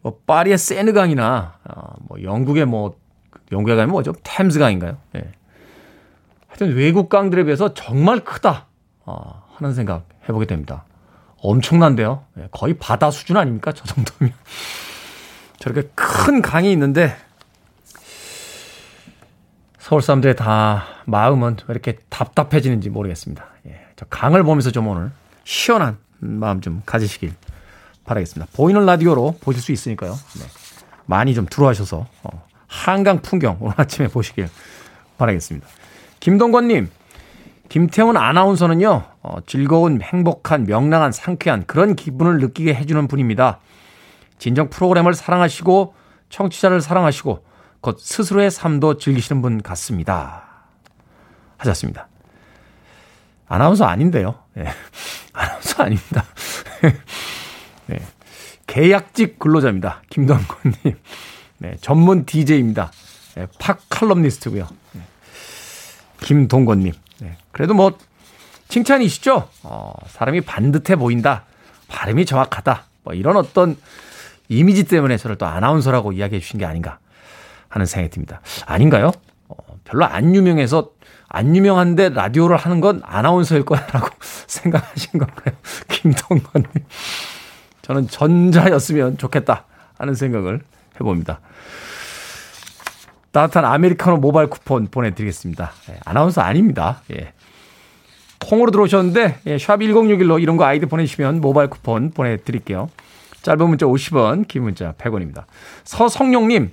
[0.02, 2.96] 뭐 파리의 세느강이나 어, 뭐 영국의 뭐
[3.52, 4.14] 영국에 가면 뭐죠?
[4.24, 4.98] 템스강인가요?
[5.16, 5.32] 예.
[6.48, 8.68] 하여튼 외국 강들에 비해서 정말 크다
[9.06, 10.86] 어, 하는 생각 해보게 됩니다.
[11.44, 12.24] 엄청난데요.
[12.40, 13.74] 예, 거의 바다 수준 아닙니까?
[13.74, 14.34] 저 정도면.
[15.60, 17.16] 저렇게 큰 강이 있는데
[19.78, 23.46] 서울 사람들의 다 마음은 왜 이렇게 답답해지는지 모르겠습니다.
[23.68, 25.12] 예, 저 강을 보면서 좀 오늘
[25.44, 27.34] 시원한 마음 좀 가지시길
[28.06, 28.52] 바라겠습니다.
[28.56, 30.12] 보이는 라디오로 보실 수 있으니까요.
[30.12, 30.46] 네.
[31.06, 34.50] 많이 좀 들어와셔서 어, 한강 풍경 오늘 아침에 보시길
[35.18, 35.68] 바라겠습니다.
[36.22, 36.90] 김동건님,
[37.68, 43.60] 김태훈 아나운서는요, 어, 즐거운, 행복한, 명랑한, 상쾌한 그런 기분을 느끼게 해주는 분입니다.
[44.38, 45.96] 진정 프로그램을 사랑하시고,
[46.30, 47.46] 청취자를 사랑하시고,
[47.80, 50.44] 곧 스스로의 삶도 즐기시는 분 같습니다.
[51.58, 52.10] 하셨습니다.
[53.48, 54.36] 아나운서 아닌데요.
[54.56, 54.66] 네.
[55.32, 56.26] 아나운서 아닙니다.
[57.88, 58.02] 네.
[58.68, 60.02] 계약직 근로자입니다.
[60.10, 60.98] 김동건님.
[61.60, 61.78] 네.
[61.80, 62.92] 전문 DJ입니다.
[63.36, 63.48] 네.
[63.60, 64.68] 팝 칼럼니스트고요.
[64.94, 65.02] 네.
[66.22, 66.94] 김동건님.
[67.20, 67.38] 네.
[67.52, 67.98] 그래도 뭐
[68.74, 69.50] 칭찬이시죠?
[69.62, 71.44] 어, 사람이 반듯해 보인다.
[71.90, 72.86] 발음이 정확하다.
[73.04, 73.78] 뭐 이런 어떤
[74.50, 76.98] 이미지 때문에 저를 또 아나운서라고 이야기해 주신 게 아닌가
[77.70, 78.42] 하는 생각이 듭니다.
[78.66, 79.12] 아닌가요?
[79.48, 80.90] 어, 별로 안 유명해서
[81.30, 84.08] 안 유명한데 라디오를 하는 건 아나운서일 거야라고
[84.48, 85.56] 생각하신 건가요?
[85.90, 86.68] 김동건님.
[87.84, 89.66] 저는 전자였으면 좋겠다
[90.00, 90.62] 하는 생각을
[90.96, 91.42] 해봅니다.
[93.32, 95.72] 따뜻한 아메리카노 모바일 쿠폰 보내드리겠습니다.
[95.90, 97.02] 예, 아나운서 아닙니다.
[97.12, 97.34] 예.
[98.44, 102.90] 콩으로 들어오셨는데 예, 샵 1061로 이름과 아이디 보내주시면 모바일 쿠폰 보내드릴게요.
[103.42, 105.46] 짧은 문자 50원, 긴 문자 100원입니다.
[105.84, 106.72] 서성용님,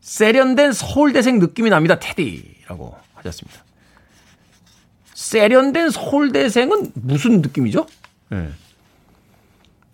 [0.00, 1.98] 세련된 서울대생 느낌이 납니다.
[1.98, 3.64] 테디라고 하셨습니다.
[5.14, 7.86] 세련된 서울대생은 무슨 느낌이죠?
[8.30, 8.48] 네.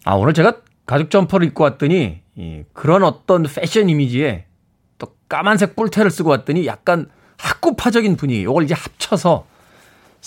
[0.04, 4.44] 아, 오늘 제가 가죽 점퍼를 입고 왔더니 이, 그런 어떤 패션 이미지에
[4.98, 8.42] 또 까만색 뿔테를 쓰고 왔더니 약간 학구파적인 분위기.
[8.42, 9.46] 이걸 이제 합쳐서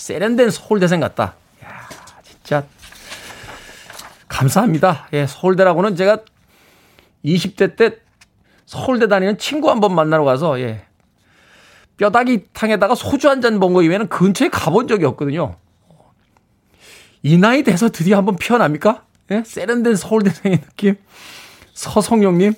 [0.02, 1.34] 세련된 서울대생 같다.
[1.64, 1.88] 야,
[2.22, 2.64] 진짜
[4.28, 5.08] 감사합니다.
[5.12, 6.18] 예, 서울대라고는 제가
[7.24, 7.96] 20대 때
[8.64, 10.84] 서울대 다니는 친구 한 번 만나러 가서 예.
[11.96, 15.56] 뼈다귀탕에다가 소주 한 잔 먹은 거 이외에는 근처에 가본 적이 없거든요.
[17.24, 19.02] 이 나이 돼서 드디어 한번 피어납니까?
[19.32, 19.42] 예?
[19.44, 20.94] 세련된 서울대생의 느낌.
[21.74, 22.54] 서성용님,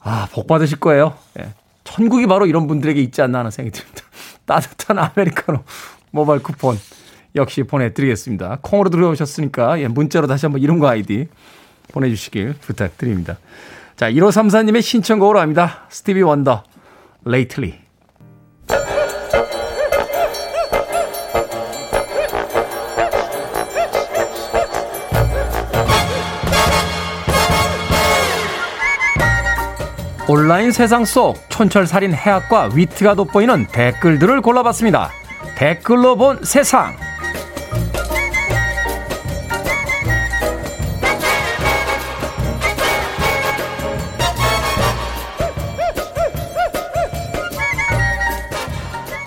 [0.00, 1.16] 아, 복 받으실 거예요.
[1.38, 1.54] 예.
[1.84, 4.02] 천국이 바로 이런 분들에게 있지 않나 하는 생각이 듭니다.
[4.44, 5.64] 따뜻한 아메리카노
[6.10, 6.78] 모바일 쿠폰
[7.36, 8.58] 역시 보내드리겠습니다.
[8.62, 11.28] 콩으로 들어오셨으니까 예, 문자로 다시 한번 이름과 아이디
[11.92, 13.38] 보내주시길 부탁드립니다.
[13.96, 15.86] 자, 1534님의 신청곡으로 합니다.
[15.90, 16.64] 스티비 원더,
[17.26, 17.78] Lately.
[30.28, 35.10] 온라인 세상 속 촌철살인 해학과 위트가 돋보이는 댓글들을 골라봤습니다.
[35.60, 36.96] 댓글로 본 세상.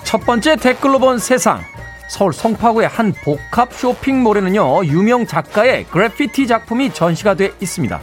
[0.02, 1.60] 첫 번째 댓글로 본 세상.
[2.08, 8.00] 서울 송파구의 한 복합 쇼핑몰에는요, 유명 작가의 그래피티 작품이 전시가 돼 있습니다.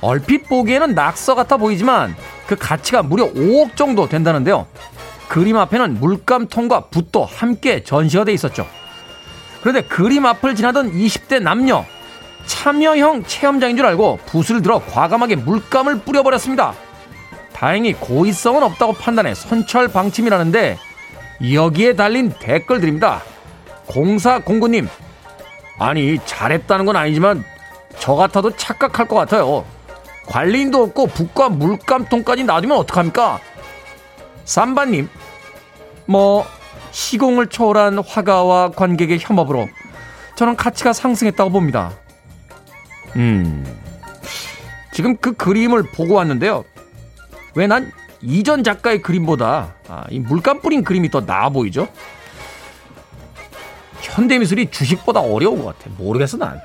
[0.00, 2.14] 얼핏 보기에는 낙서 같아 보이지만
[2.46, 4.68] 그 가치가 무려 5억 정도 된다는데요.
[5.32, 8.66] 그림 앞에는 물감통과 붓도 함께 전시가 돼 있었죠.
[9.62, 11.86] 그런데 그림 앞을 지나던 20대 남녀
[12.44, 16.74] 참여형 체험장인 줄 알고 붓을 들어 과감하게 물감을 뿌려버렸습니다.
[17.54, 20.76] 다행히 고의성은 없다고 판단해 선철 방침이라는데
[21.54, 23.22] 여기에 달린 댓글들입니다.
[23.86, 24.86] 공사 공구님,
[25.78, 27.42] 아니, 잘했다는 건 아니지만
[27.98, 29.64] 저 같아도 착각할 것 같아요.
[30.26, 33.40] 관리인도 없고 붓과 물감통까지 놔두면 어떡합니까?
[34.44, 35.08] 삼바님,
[36.06, 36.44] 뭐,
[36.90, 39.68] 시공을 초월한 화가와 관객의 협업으로
[40.36, 41.92] 저는 가치가 상승했다고 봅니다.
[43.16, 43.64] 음,
[44.92, 46.64] 지금 그 그림을 보고 왔는데요.
[47.54, 51.88] 왜 난 이전 작가의 그림보다 아, 이 물감 뿌린 그림이 더 나아 보이죠?
[54.00, 55.90] 현대 미술이 주식보다 어려운 것 같아.
[55.98, 56.60] 모르겠어, 난.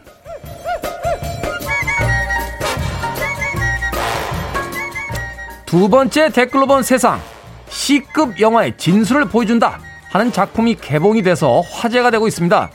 [5.65, 7.19] 두 번째 댓글로 본 세상.
[7.69, 9.79] C급 영화의 진수를 보여준다
[10.11, 12.69] 하는 작품이 개봉이 돼서 화제가 되고 있습니다.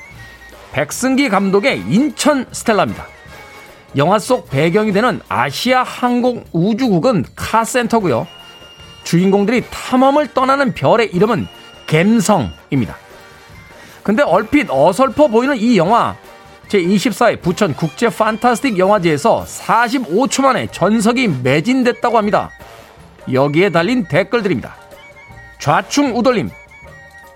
[0.72, 3.06] 백승기 감독의 인천 스텔라입니다.
[3.96, 8.26] 영화 속 배경이 되는 아시아 항공 우주국은 카센터고요.
[9.04, 11.46] 주인공들이 탐험을 떠나는 별의 이름은
[11.86, 12.96] 갬성입니다.
[14.02, 16.16] 근데 얼핏 어설퍼 보이는 이 영화
[16.68, 22.50] 제24회 부천 국제 판타스틱 영화제에서 45초 만에 전석이 매진됐다고 합니다.
[23.30, 24.81] 여기에 달린 댓글들입니다.
[25.62, 26.50] 좌충 우돌림.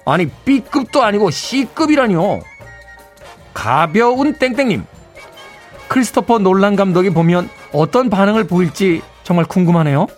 [0.05, 2.41] 아니 B급도 아니고 C급이라니요.
[3.55, 4.85] 가벼운 땡땡님.
[5.87, 10.09] 크리스토퍼 놀란 감독이 보면 어떤 반응을 보일지 정말 궁금하네요.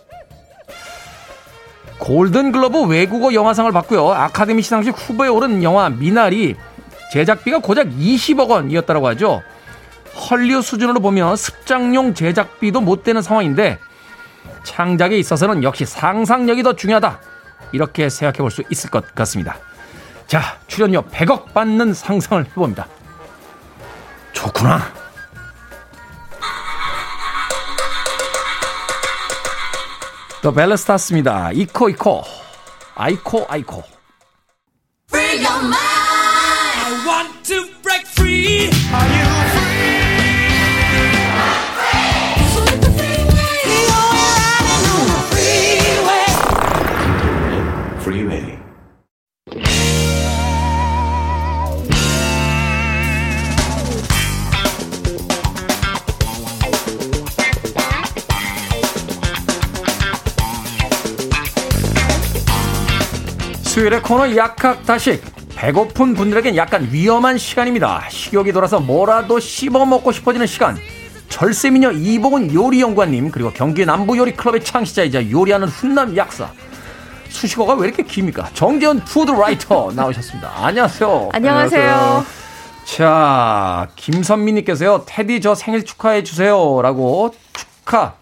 [1.98, 4.10] 골든글러브 외국어 영화상을 받고요.
[4.10, 6.56] 아카데미 시상식 후보에 오른 영화 미나리
[7.12, 9.42] 제작비가 고작 20억 원이었다고 하죠.
[10.30, 13.78] 헐리우드 수준으로 보면 습장용 제작비도 못 되는 상황인데
[14.62, 17.20] 창작에 있어서는 역시 상상력이 더 중요하다.
[17.72, 19.58] 이렇게 생각해 볼 수 있을 것 같습니다.
[20.26, 22.86] 자, 출연료 100억 받는 상상을 해봅니다.
[24.32, 24.92] 좋구나.
[30.42, 31.52] 더 벨레스타스입니다.
[31.52, 32.22] 이코 이코
[32.94, 33.82] 아이코 아이코
[38.16, 38.70] Free
[63.78, 65.22] 수요일의 코너 약학다식
[65.54, 68.02] 배고픈 분들에겐 약간 위험한 시간입니다.
[68.10, 70.76] 식욕이 돌아서 뭐라도 씹어 먹고 싶어지는 시간.
[71.28, 76.50] 절세미녀 이봉은 요리연구원님 그리고 경기 남부요리클럽의 창시자이자 요리하는 훈남 약사
[77.28, 78.48] 수식어가 왜 이렇게 깁니까?
[78.52, 80.50] 정재현 푸드라이터 나오셨습니다.
[80.56, 81.28] 안녕하세요.
[81.32, 82.26] 안녕하세요.
[82.84, 86.82] 자, 김선미님께서요, 테디 저 생일 축하해 주세요.
[86.82, 88.14] 라고 축하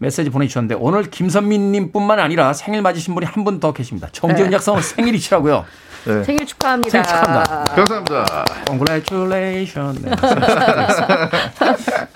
[0.00, 4.08] 메시지 보내주셨는데, 오늘 김선미님 뿐만 아니라 생일 맞으신 분이 한 분 더 계십니다.
[4.12, 4.56] 정지훈 네.
[4.56, 5.64] 약사는 생일이시라고요.
[6.06, 6.24] 네.
[6.24, 6.90] 생일 축하합니다.
[6.90, 7.64] 생일 축하합니다.
[7.74, 8.44] 감사합니다.
[8.66, 10.02] Congratulations.
[10.02, 10.10] 네.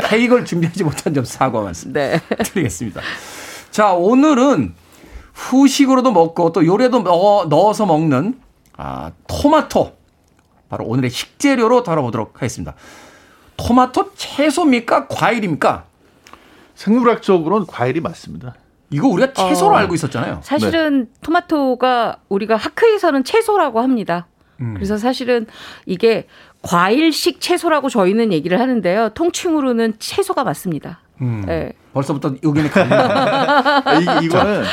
[0.09, 2.18] 케이크를 준비하지 못한 점 사과 말씀 네.
[2.43, 3.03] 드리겠습니다.
[3.70, 4.74] 자, 오늘은
[5.35, 8.41] 후식으로도 먹고 또 요리에도 넣어, 넣어서 먹는
[8.78, 9.93] 아, 토마토.
[10.70, 12.74] 바로 오늘의 식재료로 다뤄보도록 하겠습니다.
[13.59, 15.09] 토마토 채소입니까?
[15.09, 15.85] 과일입니까?
[16.75, 18.55] 생물학적으로는 과일이 맞습니다.
[18.91, 20.41] 이거 우리가 채소로 어, 알고 있었잖아요.
[20.43, 21.11] 사실은 네.
[21.22, 24.27] 토마토가 우리가 학회에서는 채소라고 합니다.
[24.61, 24.75] 음.
[24.75, 25.47] 그래서 사실은
[25.87, 26.27] 이게
[26.62, 29.11] 과일식 채소라고 저희는 얘기를 하는데요.
[29.11, 31.01] 통칭으로는 채소가 맞습니다.
[31.20, 31.44] 음.
[31.46, 31.72] 네.
[31.92, 34.00] 벌써부터 의견이 갈린다.
[34.00, 34.64] 이, 이거는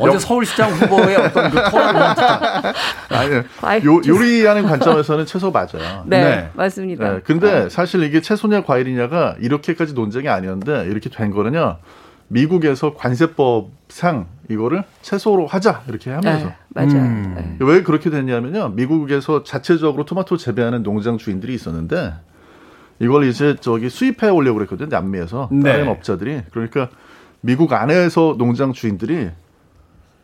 [0.00, 1.96] 어제 서울시장 후보의 어떤 그 토론
[3.60, 6.04] 아니 요, 요리하는 관점에서는 채소 맞아요.
[6.06, 6.50] 네, 네.
[6.54, 7.12] 맞습니다.
[7.12, 7.68] 네, 근데 아.
[7.68, 11.76] 사실 이게 채소냐 과일이냐가 이렇게까지 논쟁이 아니었는데 이렇게 된 거는요.
[12.28, 16.92] 미국에서 관세법상 이거를 채소로 하자 이렇게 하면서 네, 맞아요.
[16.92, 17.34] 음.
[17.36, 17.56] 네.
[17.60, 18.70] 왜 그렇게 됐냐면요.
[18.70, 22.14] 미국에서 자체적으로 토마토 재배하는 농장 주인들이 있었는데
[22.98, 24.88] 이걸 이제 저기 수입해 오려고 그랬거든요.
[24.88, 25.72] 남미에서 네.
[25.72, 26.88] 다른 업자들이 그러니까
[27.40, 29.30] 미국 안에서 농장 주인들이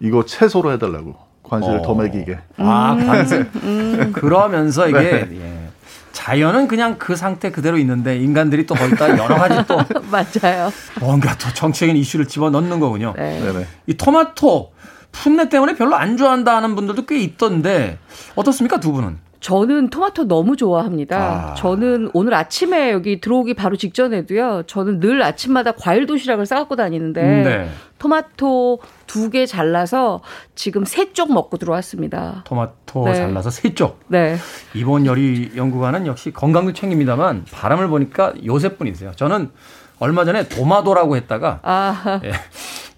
[0.01, 1.83] 이거 채소로 해달라고 관세를 어.
[1.83, 2.39] 더 매기게.
[2.59, 3.47] 아 관세.
[3.57, 4.13] 음.
[4.15, 5.29] 그러면서 이게 네.
[5.41, 5.69] 예.
[6.13, 9.79] 자연은 그냥 그 상태 그대로 있는데 인간들이 또 거기다 여러 가지 또
[10.11, 10.71] 맞아요.
[11.01, 13.15] 뭔가 또 정치적인 이슈를 집어 넣는 거군요.
[13.17, 13.67] 네.
[13.87, 14.73] 이 토마토
[15.13, 17.99] 풋내 때문에 별로 안 좋아한다는 분들도 꽤 있던데
[18.35, 19.19] 어떻습니까 두 분은?
[19.41, 21.53] 저는 토마토 너무 좋아합니다.
[21.53, 21.55] 아.
[21.55, 24.65] 저는 오늘 아침에 여기 들어오기 바로 직전에도요.
[24.67, 27.69] 저는 늘 아침마다 과일 도시락을 싸갖고 다니는데 네.
[27.99, 30.23] 토마토 두 개 잘라서
[30.55, 32.43] 지금 세 쪽 먹고 들어왔습니다.
[32.45, 33.15] 토마토 네.
[33.15, 34.01] 잘라서 세 쪽.
[34.09, 34.37] 네.
[34.75, 39.13] 이번 요리 연구가는 역시 건강도 챙깁니다만 바람을 보니까 요새 뿐이세요.
[39.17, 39.51] 저는
[40.01, 42.21] 얼마 전에 도마도라고 했다가 아.
[42.25, 42.33] 예,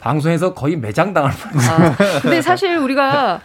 [0.01, 1.86] 방송에서 거의 매장당할 뻔했어요.
[1.88, 3.40] 아, 근데 사실 우리가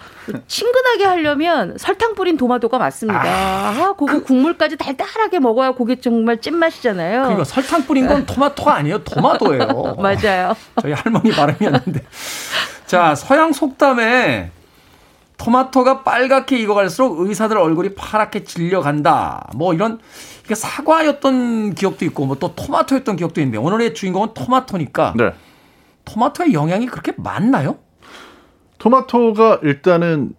[0.48, 3.22] 친근하게 하려면 설탕 뿌린 도마도가 맞습니다.
[3.24, 7.24] 아, 아 그거 그, 국물까지 달달하게 먹어야 그게 정말 찐맛이잖아요.
[7.24, 9.04] 그러니까 설탕 뿌린 건 토마토가 아니에요.
[9.04, 9.98] 도마도예요.
[10.00, 10.56] 맞아요.
[10.82, 12.02] 저희 할머니 발음이었는데.
[12.88, 14.52] 자, 서양 속담에
[15.38, 19.50] 토마토가 빨갛게 익어갈수록 의사들 얼굴이 파랗게 질려간다.
[19.56, 20.00] 뭐 이런
[20.46, 25.34] 이게 사과였던 기억도 있고 뭐 또 토마토였던 기억도 있는데 오늘의 주인공은 토마토니까 네.
[26.06, 27.78] 토마토의 영양이 그렇게 많나요?
[28.78, 30.34] 토마토가 일단은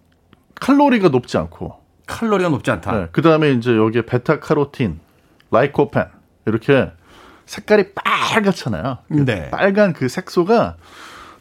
[0.55, 1.75] 칼로리가 높지 않고
[2.07, 2.91] 칼로리가 높지 않다.
[2.91, 4.99] 네, 그다음에 이제 여기에 베타 카로틴,
[5.51, 6.05] 라이코펜
[6.45, 6.91] 이렇게
[7.45, 8.99] 색깔이 빨갛잖아요.
[9.09, 9.49] 네.
[9.49, 10.77] 빨간 그 색소가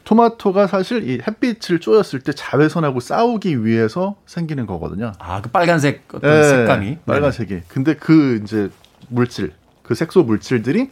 [0.05, 5.13] 토마토가 사실 이 햇빛을 쪼였을 때 자외선하고 싸우기 위해서 생기는 거거든요.
[5.19, 6.99] 아, 그 빨간색 어떤 네, 색감이.
[7.07, 7.55] 빨간색이.
[7.55, 7.63] 네.
[7.67, 8.71] 근데 그 이제
[9.09, 9.53] 물질,
[9.83, 10.91] 그 색소 물질들이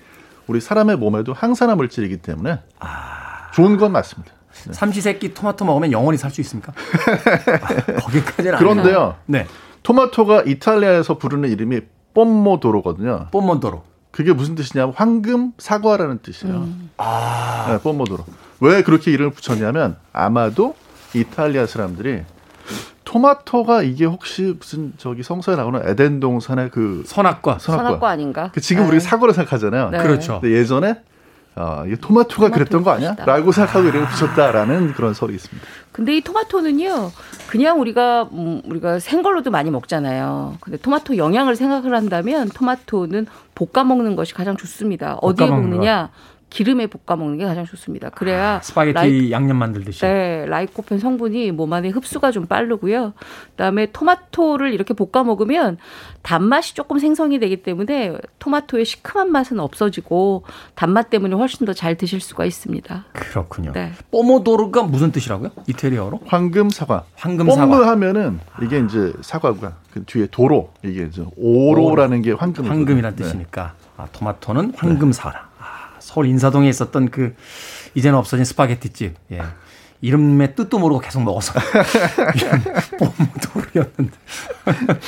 [0.48, 3.23] 우리 사람의 몸에도 항산화 물질이기 때문에 아...
[3.54, 4.32] 좋은 건 맞습니다.
[4.66, 4.72] 네.
[4.72, 6.72] 삼시세끼 토마토 먹으면 영원히 살 수 있습니까?
[6.72, 9.16] 아, 거기까지는 그런데요.
[9.26, 9.46] 네.
[9.82, 11.80] 토마토가 이탈리아에서 부르는 이름이
[12.14, 13.28] 뽐모도로거든요.
[13.30, 13.82] 뽐모도로.
[14.10, 16.54] 그게 무슨 뜻이냐면 황금 사과라는 뜻이에요.
[16.56, 16.90] 음.
[16.98, 17.66] 아.
[17.68, 18.24] 네, 뽐모도로.
[18.60, 20.74] 왜 그렇게 이름을 붙였냐면 아마도
[21.14, 22.22] 이탈리아 사람들이
[23.04, 28.50] 토마토가 이게 혹시 무슨 저기 성서에 나오는 에덴 동산의 그 선악과 선악과, 선악과 아닌가?
[28.54, 28.88] 그 지금 네.
[28.90, 29.90] 우리 사과로 생각하잖아요.
[29.90, 29.98] 네.
[29.98, 30.40] 그렇죠.
[30.40, 30.96] 근데 예전에
[31.56, 33.14] 어, 이게 토마토가 그랬던 거 아니야?
[33.26, 35.66] 라고 생각하고 이름을 붙였다라는 그런 설이 있습니다.
[35.92, 37.12] 근데 이 토마토는요,
[37.46, 40.56] 그냥 우리가, 음, 우리가 생걸로도 많이 먹잖아요.
[40.60, 45.14] 근데 토마토 영양을 생각을 한다면 토마토는 볶아 먹는 것이 가장 좋습니다.
[45.22, 46.10] 어디에 먹느냐?
[46.50, 48.10] 기름에 볶아 먹는 게 가장 좋습니다.
[48.10, 50.02] 그래야 아, 스파게티 라이, 양념 만들듯이.
[50.02, 53.12] 네, 라이코펜 성분이 몸 안에 흡수가 좀 빠르고요.
[53.50, 55.78] 그다음에 토마토를 이렇게 볶아 먹으면
[56.22, 62.20] 단맛이 조금 생성이 되기 때문에 토마토의 시큼한 맛은 없어지고 단맛 때문에 훨씬 더 잘 드실
[62.20, 63.04] 수가 있습니다.
[63.12, 63.72] 그렇군요.
[63.72, 63.90] 네.
[64.12, 65.50] pomodoro가 무슨 뜻이라고요?
[65.66, 66.20] 이태리어로?
[66.26, 67.04] 황금 사과.
[67.16, 67.66] 황금 사과.
[67.66, 72.64] pomo 하면은 이게 이제 사과가 그 뒤에 d'oro 이게 이제 oro라는 게 황금.
[72.66, 73.24] 황금이란 네.
[73.24, 75.48] 뜻이니까 아, 토마토는 황금 사과.
[76.04, 77.34] 서울 인사동에 있었던 그
[77.94, 79.14] 이제는 없어진 스파게티집.
[79.32, 79.42] 예.
[80.02, 81.54] 이름의 뜻도 모르고 계속 먹어서
[82.98, 84.12] 뽀모도르였는데.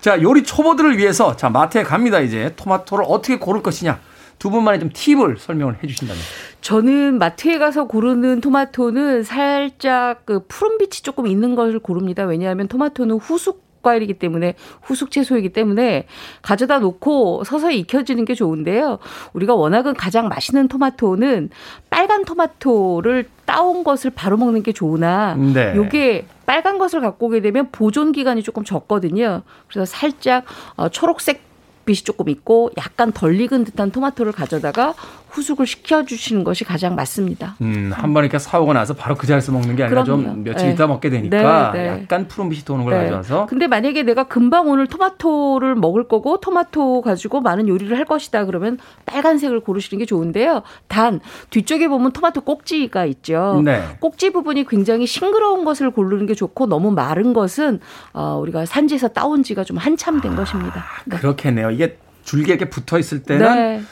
[0.00, 2.54] 자, 요리 초보들을 위해서 자, 마트에 갑니다, 이제.
[2.56, 4.00] 토마토를 어떻게 고를 것이냐.
[4.38, 6.22] 두 분만의 좀 팁을 설명을 해 주신다면.
[6.62, 12.24] 저는 마트에 가서 고르는 토마토는 살짝 그 푸른 빛이 조금 있는 것을 고릅니다.
[12.24, 16.06] 왜냐하면 토마토는 후숙 과일이기 때문에 후숙 채소이기 때문에
[16.42, 18.98] 가져다 놓고 서서히 익혀지는 게 좋은데요.
[19.32, 21.50] 우리가 워낙은 가장 맛있는 토마토는
[21.90, 25.74] 빨간 토마토를 따온 것을 바로 먹는 게 좋으나 네.
[25.74, 29.42] 요게 빨간 것을 갖고 오게 되면 보존 기간이 조금 적거든요.
[29.68, 30.44] 그래서 살짝
[30.76, 31.49] 어, 초록색
[31.90, 34.94] 국빛이 조금 있고 약간 덜 익은 듯한 토마토를 가져다가
[35.30, 37.54] 후숙을 시켜주시는 것이 가장 맞습니다.
[37.60, 40.22] 음, 한 번 이렇게 사오고 나서 바로 그 자리에서 먹는 게 아니라 그럼요.
[40.24, 40.72] 좀 며칠 네.
[40.74, 42.02] 있다 먹게 되니까 네, 네.
[42.02, 43.04] 약간 푸른빛이 도는 걸 네.
[43.04, 43.46] 가져와서.
[43.46, 48.78] 근데 만약에 내가 금방 오늘 토마토를 먹을 거고 토마토 가지고 많은 요리를 할 것이다 그러면
[49.06, 50.62] 빨간색을 고르시는 게 좋은데요.
[50.88, 51.20] 단
[51.50, 53.62] 뒤쪽에 보면 토마토 꼭지가 있죠.
[53.64, 53.82] 네.
[54.00, 57.78] 꼭지 부분이 굉장히 싱그러운 것을 고르는 게 좋고 너무 마른 것은
[58.12, 60.84] 어, 우리가 산지에서 따온 지가 좀 한참 된 아, 것입니다.
[61.04, 61.16] 네.
[61.18, 61.70] 그렇겠네요.
[61.80, 63.86] 이게 줄기에 이렇게 붙어 있을 때는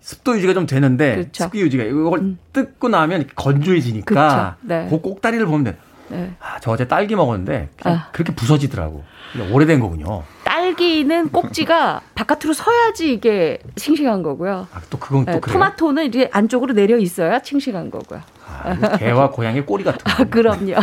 [0.00, 1.44] 습도 유지가 좀 되는데 그렇죠.
[1.44, 2.38] 습기 유지가 이걸 음.
[2.54, 4.86] 뜯고 나면 건조해지니까 네.
[4.88, 5.76] 그 꼭다리를 보면 돼.
[6.08, 6.34] 네.
[6.40, 8.08] 아, 저 어제 딸기 먹었는데 아.
[8.12, 9.04] 그렇게 부서지더라고.
[9.50, 10.22] 오래된 거군요.
[10.44, 14.68] 딸기는 꼭지가 바깥으로 서야지 이게 싱싱한 거고요.
[14.72, 18.20] 아, 또 그건 또 네, 토마토는 이제 안쪽으로 내려 있어야 싱싱한 거고요.
[18.46, 20.12] 아, 개와 고양이 꼬리 같은 거.
[20.22, 20.74] 아, 그럼요.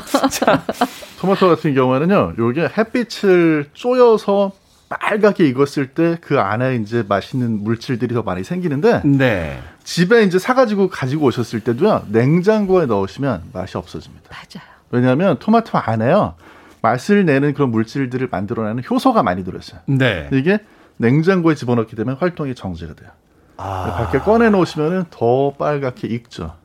[1.19, 4.51] 토마토 같은 경우에는요, 요게 햇빛을 쏘여서
[4.99, 9.59] 빨갛게 익었을 때 그 안에 이제 맛있는 물질들이 더 많이 생기는데 네.
[9.83, 14.29] 집에 이제 사가지고 가지고 오셨을 때도요 냉장고에 넣으시면 맛이 없어집니다.
[14.29, 14.67] 맞아요.
[14.91, 16.35] 왜냐하면 토마토 안에요
[16.81, 19.81] 맛을 내는 그런 물질들을 만들어내는 효소가 많이 들어있어요.
[19.85, 20.29] 네.
[20.33, 20.59] 이게
[20.97, 23.09] 냉장고에 집어넣게 되면 활동이 정지가 돼요.
[23.57, 23.93] 아.
[23.97, 26.55] 밖에 꺼내 놓으시면은 더 빨갛게 익죠.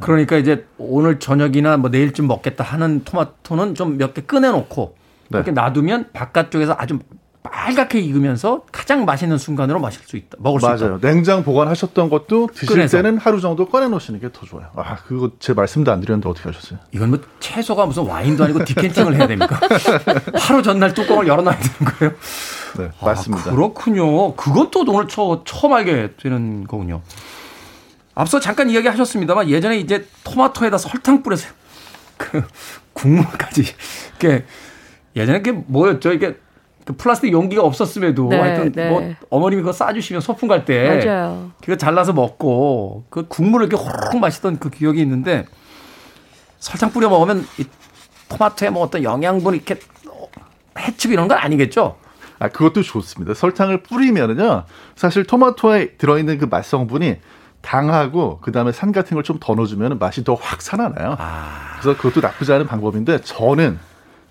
[0.00, 4.96] 그러니까 이제 오늘 저녁이나 뭐 내일쯤 먹겠다 하는 토마토는 좀 몇 개 꺼내 놓고
[5.28, 5.38] 네.
[5.38, 6.98] 이렇게 놔두면 바깥쪽에서 아주
[7.44, 10.38] 빨갛게 익으면서 가장 맛있는 순간으로 마실 수 있다.
[10.40, 10.76] 먹을 맞아요.
[10.78, 10.90] 수 있다.
[10.92, 11.00] 맞아요.
[11.00, 12.96] 냉장 보관하셨던 것도 드실 꺼내서.
[12.96, 14.68] 때는 하루 정도 꺼내 놓으시는 게 더 좋아요.
[14.74, 16.78] 아, 그거 제 말씀도 안 드렸는데 어떻게 하셨어요?
[16.92, 19.60] 이건 뭐 채소가 무슨 와인도 아니고 디켄팅을 해야 됩니까?
[20.34, 22.14] 하루 전날 뚜껑을 열어 놔야 되는 거예요?
[22.78, 23.50] 네, 아, 맞습니다.
[23.52, 24.34] 그렇군요.
[24.36, 27.02] 그건 또 오늘 처, 처음 알게 되는 거군요.
[28.14, 31.48] 앞서 잠깐 이야기하셨습니다만 예전에 이제 토마토에다 설탕 뿌려서
[32.16, 32.42] 그
[32.94, 33.64] 국물까지
[34.16, 34.44] 이게
[35.14, 36.12] 예전에 그게 뭐였죠?
[36.12, 36.38] 이게
[36.84, 38.88] 그 플라스틱 용기가 없었음에도 네, 하여튼 네.
[38.90, 40.98] 뭐 어머님이 그거 싸주시면 소풍 갈 때
[41.62, 45.46] 그거 잘라서 먹고 그 국물을 이렇게 호로록 마시던 그 기억이 있는데
[46.58, 47.64] 설탕 뿌려 먹으면 이
[48.28, 49.78] 토마토에 뭐 어떤 영양분 이렇게
[50.78, 51.96] 해치고 이런 건 아니겠죠?
[52.38, 53.32] 아 그것도 좋습니다.
[53.34, 54.64] 설탕을 뿌리면은요
[54.96, 57.16] 사실 토마토에 들어있는 그 맛 성분이
[57.62, 61.16] 당하고 그다음에 산 같은 걸 좀 더 넣어주면 맛이 더 확 살아나요.
[61.18, 61.78] 아.
[61.80, 63.78] 그래서 그것도 나쁘지 않은 방법인데 저는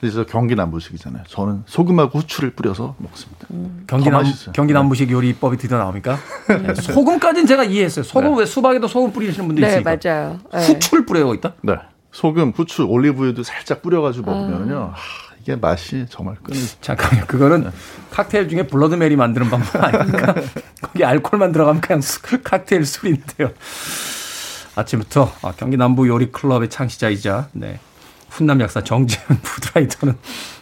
[0.04, 1.24] 그래서 경기 남부식이잖아요.
[1.30, 3.48] 저는 소금하고 후추를 뿌려서 먹습니다.
[3.52, 3.86] 음.
[3.88, 5.14] 경기 남 경기 남부식 네.
[5.14, 6.18] 요리법이 드디어 나옵니까?
[6.50, 6.74] 네.
[6.74, 8.04] 소금까지는 제가 이해했어요.
[8.04, 8.40] 소금 네.
[8.42, 9.96] 왜 수박에도 소금 뿌리시는 분들 네, 있으니까.
[10.04, 10.40] 맞아요.
[10.52, 10.68] 네.
[10.68, 11.54] 후추를 뿌려고 있다?
[11.62, 11.76] 네.
[12.12, 14.92] 소금, 후추, 올리브유도 살짝 뿌려가지고 먹으면요.
[14.94, 14.98] 아.
[15.40, 16.54] 이게 맛이 정말 끊.
[16.82, 17.26] 잠깐만요.
[17.26, 17.70] 그거는 네.
[18.12, 20.36] 칵테일 중에 Bloody Mary 만드는 방법 아닙니까?
[20.84, 23.52] 거기 알콜만 들어가면 그냥 수, 칵테일 술인데요.
[24.76, 27.80] 아침부터 아, 경기 남부 요리 클럽의 창시자이자 네.
[28.34, 30.18] 훈남 약사 정재훈 food writer는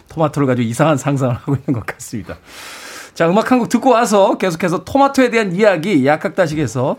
[0.08, 2.36] 토마토를 가지고 이상한 상상을 하고 있는 것 같습니다.
[3.14, 6.96] 자, 음악 한 곡 듣고 와서 계속해서 토마토에 대한 이야기 약학다식에서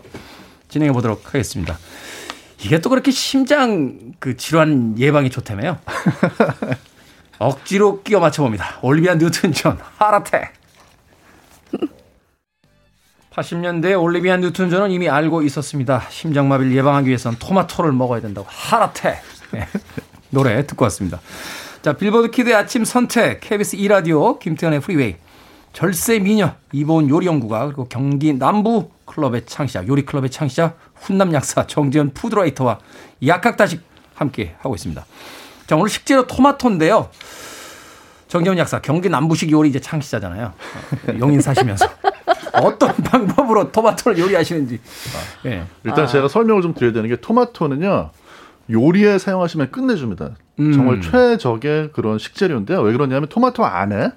[0.68, 1.78] 진행해 보도록 하겠습니다.
[2.62, 5.78] 이게 또 그렇게 심장 그 질환 예방이 좋다며요?
[7.38, 8.78] 억지로 끼워 맞춰봅니다.
[8.82, 10.50] 올리비아 뉴튼 존, Heart Attack.
[13.32, 16.04] 80년대 올리비아 뉴튼 존은 이미 알고 있었습니다.
[16.08, 18.46] 심장마비를 예방하기 위해서는 토마토를 먹어야 된다고.
[18.48, 19.20] Heart Attack.
[19.52, 19.66] 네.
[20.34, 21.20] 노래 듣고 왔습니다.
[21.80, 25.16] 자, 빌보드 Kid의 아침 선택, KBS 2라디오, 김태훈의 Freeway,
[25.72, 32.12] 절세 미녀, 이보은 요리연구가, 그리고 경기 남부 클럽의 창시자, 요리 클럽의 창시자, 훈남 약사, 정재훈
[32.14, 32.78] food writer와
[33.26, 33.82] 약학다식
[34.14, 35.04] 함께 하고 있습니다.
[35.66, 37.08] 자, 오늘 식재료 토마토인데요.
[38.28, 40.52] 정재훈 약사, 경기 남부식 요리 이제 창시자잖아요.
[41.18, 41.88] 용인 사시면서.
[42.54, 44.80] 어떤 방법으로 토마토를 요리하시는지.
[44.84, 45.64] 아, 네.
[45.84, 46.06] 일단 아.
[46.06, 48.10] 제가 설명을 좀 드려야 되는 게 토마토는요.
[48.70, 50.30] 요리에 사용하시면 끝내줍니다.
[50.60, 50.72] 음.
[50.72, 52.80] 정말 최적의 그런 식재료인데요.
[52.80, 54.10] 왜 그러냐면 토마토 안에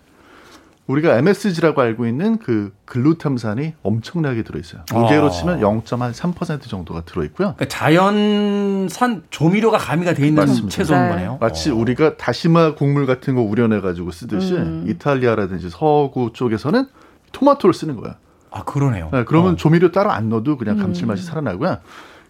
[0.88, 4.84] 우리가 MSG라고 알고 있는 그 글루탐산이 엄청나게 들어있어요.
[4.94, 5.30] 무게로 아.
[5.30, 7.56] 치면 0.3% 정도가 들어있고요.
[7.56, 10.70] 그러니까 자연산 조미료가 가미가 돼 있는 맞습니다.
[10.70, 11.10] 채소인 네.
[11.10, 11.38] 거네요.
[11.42, 11.76] 마치 어.
[11.76, 14.86] 우리가 다시마 국물 같은 거 우려내가지고 쓰듯이 음.
[14.88, 16.86] 이탈리아라든지 서구 쪽에서는
[17.34, 18.16] 토마토를 쓰는 거야.
[18.50, 19.10] 아 그러네요.
[19.12, 19.56] 네, 그러면 어.
[19.58, 21.26] 조미료 따로 안 넣어도 그냥 감칠맛이 음.
[21.26, 21.80] 살아나고요.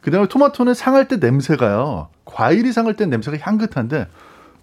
[0.08, 2.08] 그다음에 토마토는 상할 때 냄새가요.
[2.24, 4.08] 과일이 상할 때 냄새가 향긋한데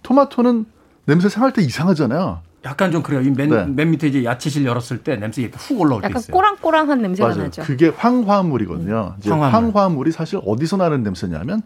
[0.03, 0.65] 토마토는
[1.05, 2.41] 냄새 상할 때 이상하잖아요.
[2.65, 3.21] 약간 좀 그래요.
[3.37, 3.67] 맨, 네.
[3.67, 6.23] 맨 밑에 이제 야채실 열었을 때 냄새 이렇게 훅 올라올 때 있어요.
[6.23, 7.43] 약간 꼬랑꼬랑한 냄새가 맞아요.
[7.43, 7.63] 나죠.
[7.63, 9.17] 그게 황화물이거든요.
[9.23, 9.31] 음.
[9.31, 9.75] 황화물.
[9.75, 11.61] 황화물이 사실 어디서 나는 냄새냐면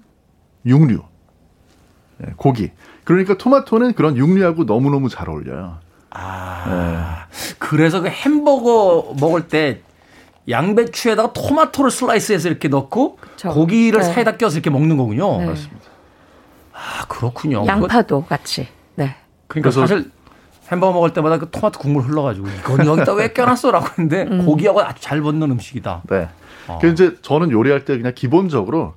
[0.67, 1.01] 육류,
[2.19, 2.73] 네, 고기.
[3.05, 5.79] 그러니까 토마토는 그런 육류하고 너무 너무 잘 어울려요.
[6.11, 6.65] 아,
[7.31, 7.55] 네.
[7.61, 9.83] 그래서 그 햄버거 먹을 때
[10.49, 13.51] 양배추에다가 토마토를 슬라이스해서 이렇게 넣고 그쵸.
[13.51, 14.13] 고기를 네.
[14.13, 15.39] 사이다 껴서 이렇게 먹는 거군요.
[15.39, 15.47] 네.
[15.47, 15.87] 맞습니다.
[16.73, 17.65] 아 그렇군요.
[17.67, 18.69] 양파도 같이.
[18.95, 19.17] 네.
[19.47, 20.11] 그러니까 사실
[20.71, 24.45] 햄버거 먹을 때마다 그 토마토 국물 흘러가지고 이건 여기다 왜 껴놨어라고 했는데 음.
[24.45, 26.03] 고기하고 아주 잘 붙는 음식이다.
[26.09, 26.29] 네.
[26.69, 26.79] 어.
[26.81, 28.95] 그 이제 저는 요리할 때 그냥 기본적으로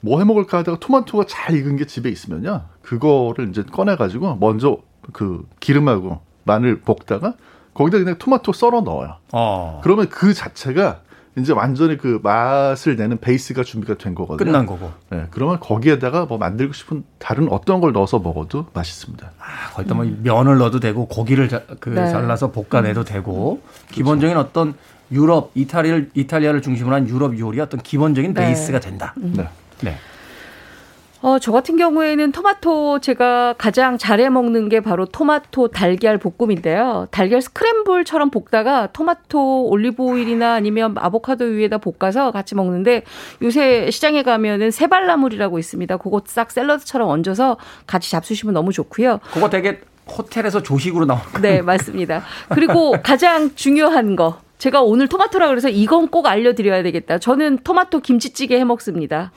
[0.00, 2.64] 뭐 해 먹을까 하다가 토마토가 잘 익은 게 집에 있으면요.
[2.82, 4.76] 그거를 이제 꺼내 가지고 먼저
[5.12, 7.34] 그 기름하고 마늘 볶다가
[7.76, 9.16] 거기다 그냥 토마토 썰어 넣어요.
[9.32, 9.80] 어.
[9.84, 11.00] 그러면 그 자체가
[11.38, 14.46] 이제 완전히 그 맛을 내는 베이스가 준비가 된 거거든요.
[14.46, 14.90] 끝난 거고.
[15.10, 19.32] 네, 그러면 거기에다가 뭐 만들고 싶은 다른 어떤 걸 넣어서 먹어도 맛있습니다.
[19.38, 20.20] 아, 거기다 뭐 음.
[20.22, 22.08] 면을 넣어도 되고 고기를 자, 그 네.
[22.08, 23.04] 잘라서 볶아내도 음.
[23.04, 23.94] 되고 그렇죠.
[23.94, 24.72] 기본적인 어떤
[25.12, 28.46] 유럽 이탈리아를 이탈리아를 중심으로 한 유럽 요리 어떤 기본적인 네.
[28.46, 29.12] 베이스가 된다.
[29.18, 29.34] 음.
[29.36, 29.48] 네.
[29.82, 29.96] 네.
[31.22, 37.08] 어, 저 같은 경우에는 토마토 제가 가장 잘해 먹는 게 바로 토마토 달걀 볶음인데요.
[37.10, 43.02] 달걀 스크램블처럼 볶다가 토마토 올리브 오일이나 아니면 아보카도유에다 볶아서 같이 먹는데
[43.42, 45.96] 요새 시장에 가면은 세발나물이라고 있습니다.
[45.96, 47.56] 그거 싹 샐러드처럼 얹어서
[47.86, 49.20] 같이 잡수시면 너무 좋고요.
[49.32, 52.22] 그거 되게 호텔에서 조식으로 나오는 네, 맞습니다.
[52.50, 54.38] 그리고 가장 중요한 거.
[54.58, 57.18] 제가 오늘 토마토라 그래서 이건 꼭 알려드려야 되겠다.
[57.18, 59.32] 저는 토마토 김치찌개 해 먹습니다.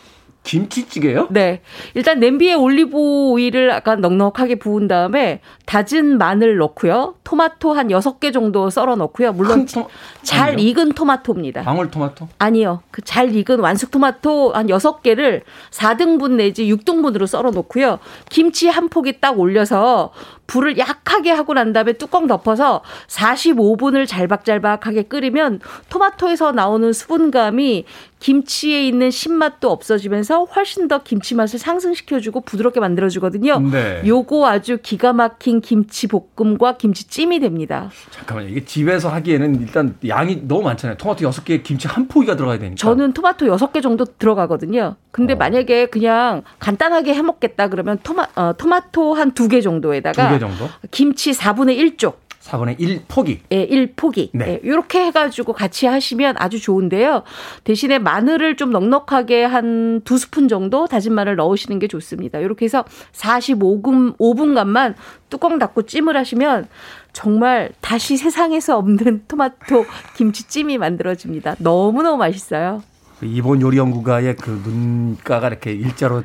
[0.50, 1.28] 김치찌개요?
[1.30, 1.62] 네.
[1.94, 7.16] 일단 냄비에 올리브 오일을 약간 넉넉하게 부은 다음에 다진 마늘 넣고요.
[7.24, 9.34] 토마토 한 6개 정도 썰어 넣고요.
[9.34, 9.88] 물론 토...
[10.24, 10.68] 잘 아니요?
[10.68, 11.62] 익은 토마토입니다.
[11.62, 12.28] 방울 토마토?
[12.40, 12.82] 아니요.
[12.92, 15.42] 그 잘 익은 완숙 토마토 한 6개를
[15.72, 18.00] 4등분 내지 6등분으로 썰어 놓고요.
[18.30, 20.12] 김치 한 폭이 딱 올려서
[20.50, 27.86] 불을 약하게 하고 난 다음에 뚜껑 덮어서 45분을 잘박잘박하게 끓이면 토마토에서 나오는 수분감이
[28.20, 33.60] 김치에 있는 신맛도 없어지면서 훨씬 더 김치 맛을 상승시켜주고 부드럽게 만들어주거든요.
[33.72, 34.02] 네.
[34.06, 37.90] 요거 아주 기가 막힌 김치 볶음과 김치찜이 됩니다.
[38.12, 38.50] 잠깐만요.
[38.50, 40.98] 이게 집에서 하기에는 일단 양이 너무 많잖아요.
[40.98, 42.76] 토마토 6개에 김치 한 포기가 들어가야 되니까.
[42.76, 44.96] 저는 토마토 6개 정도 들어가거든요.
[45.12, 45.38] 근데 어.
[45.38, 50.70] 만약에 그냥 간단하게 해 먹겠다 그러면 토마, 어, 토마토 한 두 개 정도에다가 두개 정도?
[50.92, 53.42] 김치 4분의 1쪽 4분의 1 포기.
[53.52, 54.32] 예, 1 포기.
[54.34, 54.48] 네.
[54.48, 57.24] 예, 이렇게 해가지고 같이 하시면 아주 좋은데요.
[57.66, 62.40] 대신에 마늘을 좀 넉넉하게 한 두 스푼 정도 다진 마늘 넣으시는 게 좋습니다.
[62.40, 64.96] 이렇게 해서 45분, 5분간만
[65.30, 66.68] 뚜껑 닫고 찜을 하시면
[67.14, 69.86] 정말 다시 세상에서 없는 토마토
[70.16, 71.56] 김치찜이 만들어집니다.
[71.60, 72.82] 너무너무 맛있어요.
[73.22, 76.24] 이번 요리 연구가의 그 눈가가 이렇게 일자로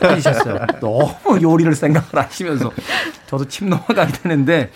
[0.00, 0.58] 빠지셨어요.
[0.80, 2.72] 너무 요리를 생각을 하시면서
[3.26, 4.70] 저도 침 넘어가게 되는데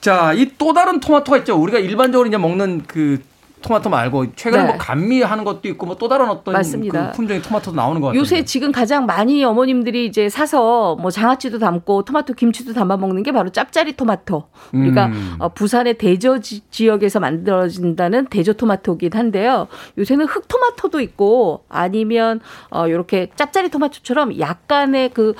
[0.00, 1.56] 자, 이 또 다른 토마토가 있죠.
[1.56, 3.20] 우리가 일반적으로 이제 먹는 그
[3.62, 4.76] 토마토 말고 최근에 뭐 네.
[4.76, 7.10] 뭐 감미하는 것도 있고 뭐 또 다른 어떤 맞습니다.
[7.10, 8.18] 그 품종의 토마토도 나오는 것 같아요.
[8.20, 13.30] 요새 지금 가장 많이 어머님들이 이제 사서 뭐 장아찌도 담고 토마토 김치도 담아 먹는 게
[13.30, 14.48] 바로 짭짜리 토마토.
[14.72, 15.36] 우리가 음.
[15.38, 19.68] 어, 부산의 대저 지역에서 만들어진다는 대저 토마토긴 한데요.
[19.96, 22.40] 요새는 흑 토마토도 있고 아니면
[22.74, 25.34] 어 요렇게 짭짜리 토마토처럼 약간의 그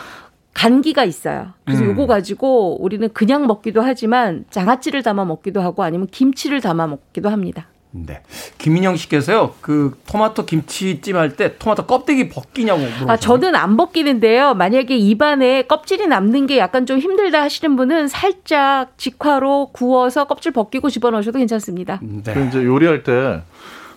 [0.55, 1.55] 간기가 있어요.
[1.65, 1.91] 그래서 음.
[1.91, 7.67] 요거 가지고 우리는 그냥 먹기도 하지만 장아찌를 담아 먹기도 하고 아니면 김치를 담아 먹기도 합니다.
[7.95, 8.23] 네.
[8.59, 14.55] 김민영 씨께서요, 그 토마토 김치찜 할 때 토마토 껍데기 벗기냐고 물어보셨요 아, 저는 안 벗기는데요.
[14.55, 20.89] 만약에 입안에 껍질이 남는 게 약간 좀 힘들다 하시는 분은 살짝 직화로 구워서 껍질 벗기고
[20.91, 22.01] 집어넣으셔도 괜찮습니다.
[22.03, 22.49] 네.
[22.49, 23.43] 이제 요리할 때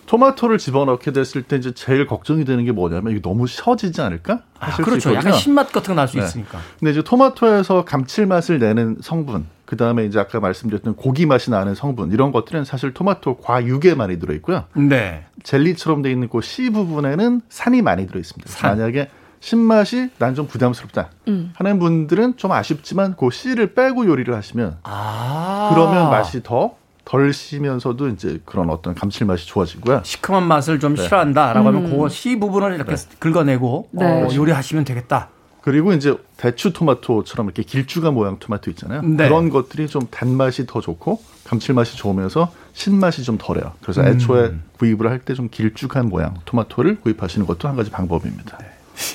[0.06, 4.40] 토마토를 집어넣게 됐을 때 이제 제일 걱정이 되는 게 뭐냐면 이게 너무 셔지지 않을까?
[4.58, 5.14] 아, 그렇죠.
[5.14, 6.24] 약간 신맛 같은 거 날수 네.
[6.24, 6.58] 있으니까.
[6.78, 12.12] 근데 이제 토마토에서 감칠맛을 내는 성분, 그 다음에 이제 아까 말씀드렸던 고기 맛이 나는 성분
[12.12, 14.64] 이런 것들은 사실 토마토 과육에 많이 들어 있고요.
[14.74, 15.24] 네.
[15.42, 18.50] 젤리처럼 돼 있는 그 C 부분에는 산이 많이 들어 있습니다.
[18.50, 18.78] 산.
[18.78, 21.52] 만약에 신맛이 난 좀 부담스럽다 음.
[21.54, 25.70] 하는 분들은 좀 아쉽지만 그 C를 빼고 요리를 하시면 아.
[25.72, 26.74] 그러면 맛이 더
[27.06, 30.00] 덜 시면서도 이제 그런 어떤 감칠맛이 좋아지고요.
[30.04, 31.02] 시큼한 맛을 좀 네.
[31.04, 31.76] 싫어한다라고 음.
[31.76, 33.16] 하면 그씨 부분을 이렇게 네.
[33.20, 34.04] 긁어내고 네.
[34.04, 35.28] 어, 요리하시면 되겠다.
[35.62, 39.02] 그리고 이제 대추 토마토처럼 이렇게 길쭉한 모양 토마토 있잖아요.
[39.02, 39.28] 네.
[39.28, 43.72] 그런 것들이 좀 단맛이 더 좋고 감칠맛이 좋으면서 신맛이 좀 덜해요.
[43.82, 44.08] 그래서 음.
[44.08, 48.58] 애초에 구입을 할 때 좀 길쭉한 모양 토마토를 구입하시는 것도 한 가지 방법입니다.
[48.58, 48.66] 네.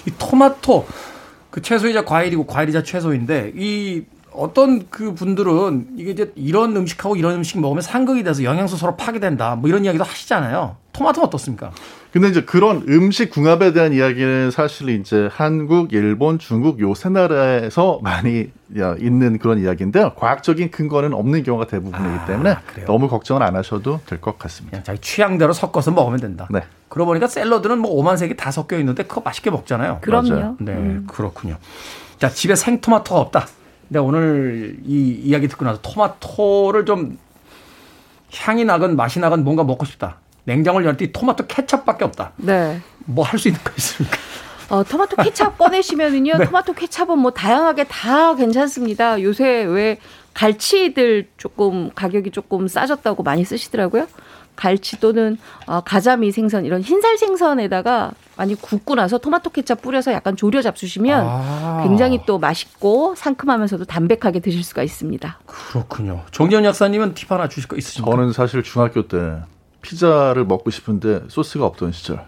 [0.08, 0.88] 이 토마토
[1.50, 4.04] 그 채소이자 과일이고 과일이자 채소인데 이
[4.34, 9.56] 어떤 그 분들은 이게 이제 이런 음식하고 이런 음식 먹으면 상극이 돼서 영양소 서로 파괴된다.
[9.56, 10.78] 뭐 이런 이야기도 하시잖아요.
[10.94, 11.72] 토마토 어떻습니까?
[12.12, 18.00] 근데 이제 그런 음식 궁합에 대한 이야기는 사실 이제 한국, 일본, 중국 요 세 나라에서
[18.04, 18.52] 많이
[19.00, 20.14] 있는 그런 이야기인데요.
[20.16, 24.72] 과학적인 근거는 없는 경우가 대부분이기 아, 때문에 아, 너무 걱정을 안 하셔도 될 것 같습니다.
[24.72, 26.48] 그냥 자기 취향대로 섞어서 먹으면 된다.
[26.52, 26.64] 네.
[26.90, 30.00] 그러고 보니까 샐러드는 뭐 오만 색이 다 섞여 있는데 그거 맛있게 먹잖아요.
[30.02, 30.30] 그럼요.
[30.30, 30.58] 맞아요.
[30.60, 31.08] 네, 음.
[31.10, 31.56] 그렇군요.
[32.20, 33.48] 자, 집에 생토마토가 없다.
[33.92, 37.18] 근데 오늘 이 이야기 듣고 나서 토마토를 좀
[38.34, 40.16] 향이 나건 맛이 나건 뭔가 먹고 싶다.
[40.46, 42.32] 냉장고를 열때 토마토 케첩밖에 없다.
[42.38, 42.80] 네.
[43.04, 44.18] 뭐 할 수 있는 거 있습니까?
[44.70, 46.38] 어, 토마토 케찹 꺼내시면은요.
[46.40, 46.46] 네.
[46.46, 49.22] 토마토 케찹은 뭐 다양하게 다 괜찮습니다.
[49.22, 49.98] 요새 왜
[50.36, 54.08] 갈치들 조금 가격이 조금 싸졌다고 많이 쓰시더라고요.
[54.62, 60.36] 갈치 또는 어, 가자미 생선 이런 흰살 생선에다가 많이 굽고 나서 토마토 케찹 뿌려서 약간
[60.36, 61.82] 졸여 잡수시면 아.
[61.84, 65.40] 굉장히 또 맛있고 상큼하면서도 담백하게 드실 수가 있습니다.
[65.48, 66.22] 그렇군요.
[66.30, 68.16] 정재현 약사님은 팁 하나 주실 거 있으십니까?
[68.16, 69.40] 저는 사실 중학교 때
[69.82, 72.24] 피자를 먹고 싶은데 소스가 없던 시절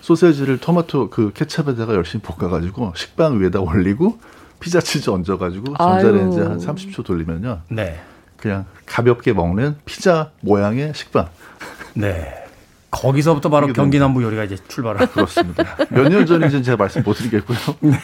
[0.00, 4.18] 소세지를 토마토 그 케찹에다가 열심히 볶아가지고 식빵 위에다 올리고
[4.58, 7.60] 피자 치즈 얹어가지고 전자레인지 한 30초 돌리면요.
[7.68, 8.00] 네.
[8.38, 11.28] 그냥 가볍게 먹는 피자 모양의 식빵.
[11.94, 12.34] 네.
[12.90, 15.76] 거기서부터 바로 경기 남부 요리가 이제 출발을 그렇습니다.
[15.90, 17.58] 몇 년 전인지는 제가 말씀 못 드리겠고요.
[17.80, 17.98] 네.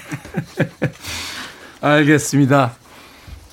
[1.81, 2.73] 알겠습니다.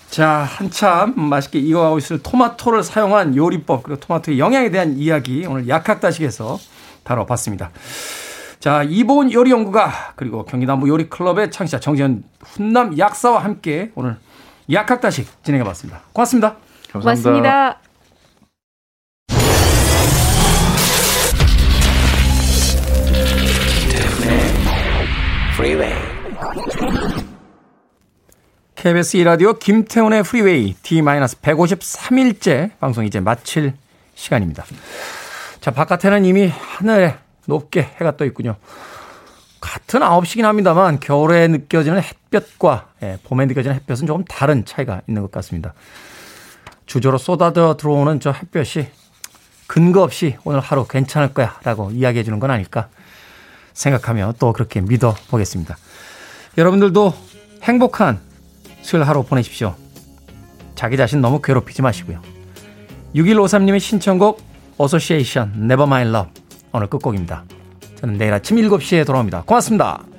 [0.10, 6.60] 자, 한참 맛있게 익어가고 있을 토마토를 사용한 요리법, 그리고 토마토의 영양에 대한 이야기 오늘 약학다식에서
[7.04, 7.72] 다뤄봤습니다.
[8.60, 14.18] 자, 이보은 요리 연구가 그리고 경기남부 요리 클럽의 창시자 정지현 훈남 약사와 함께 오늘
[14.72, 16.02] 약학다식 진행해봤습니다.
[16.14, 16.58] 고맙습니다.
[16.92, 17.00] 감사합니다.
[17.00, 17.82] 고맙습니다.
[28.76, 33.74] KBS 2라디오 김태훈의 프리웨이 D-153일째 방송 이제 마칠
[34.16, 34.66] 시간입니다.
[35.60, 37.16] 자, 바깥에는 이미 하늘에
[37.46, 38.56] 높게 해가 떠 있군요.
[39.60, 45.30] 같은 9시긴 합니다만 겨울에 느껴지는 햇볕과 예, 봄에 느껴지는 햇볕은 조금 다른 차이가 있는 것
[45.30, 45.76] 같습니다.
[46.92, 48.86] 주저로 쏟아져 들어오는 저 햇볕이
[49.66, 52.90] 근거 없이 오늘 하루 괜찮을 거야 라고 이야기해 주는 건 아닐까
[53.72, 55.78] 생각하며 또 그렇게 믿어 보겠습니다.
[56.58, 57.14] 여러분들도
[57.64, 58.20] 행복한
[58.82, 59.74] 수요일 하루 보내십시오.
[60.76, 62.22] 자기 자신 너무 괴롭히지 마시고요.
[63.16, 64.42] 6153님의 신청곡
[64.78, 66.30] Association Never My Love
[66.74, 67.46] 오늘 끝곡입니다.
[68.02, 69.44] 저는 내일 아침 7시에 돌아옵니다.
[69.44, 70.11] 고맙습니다.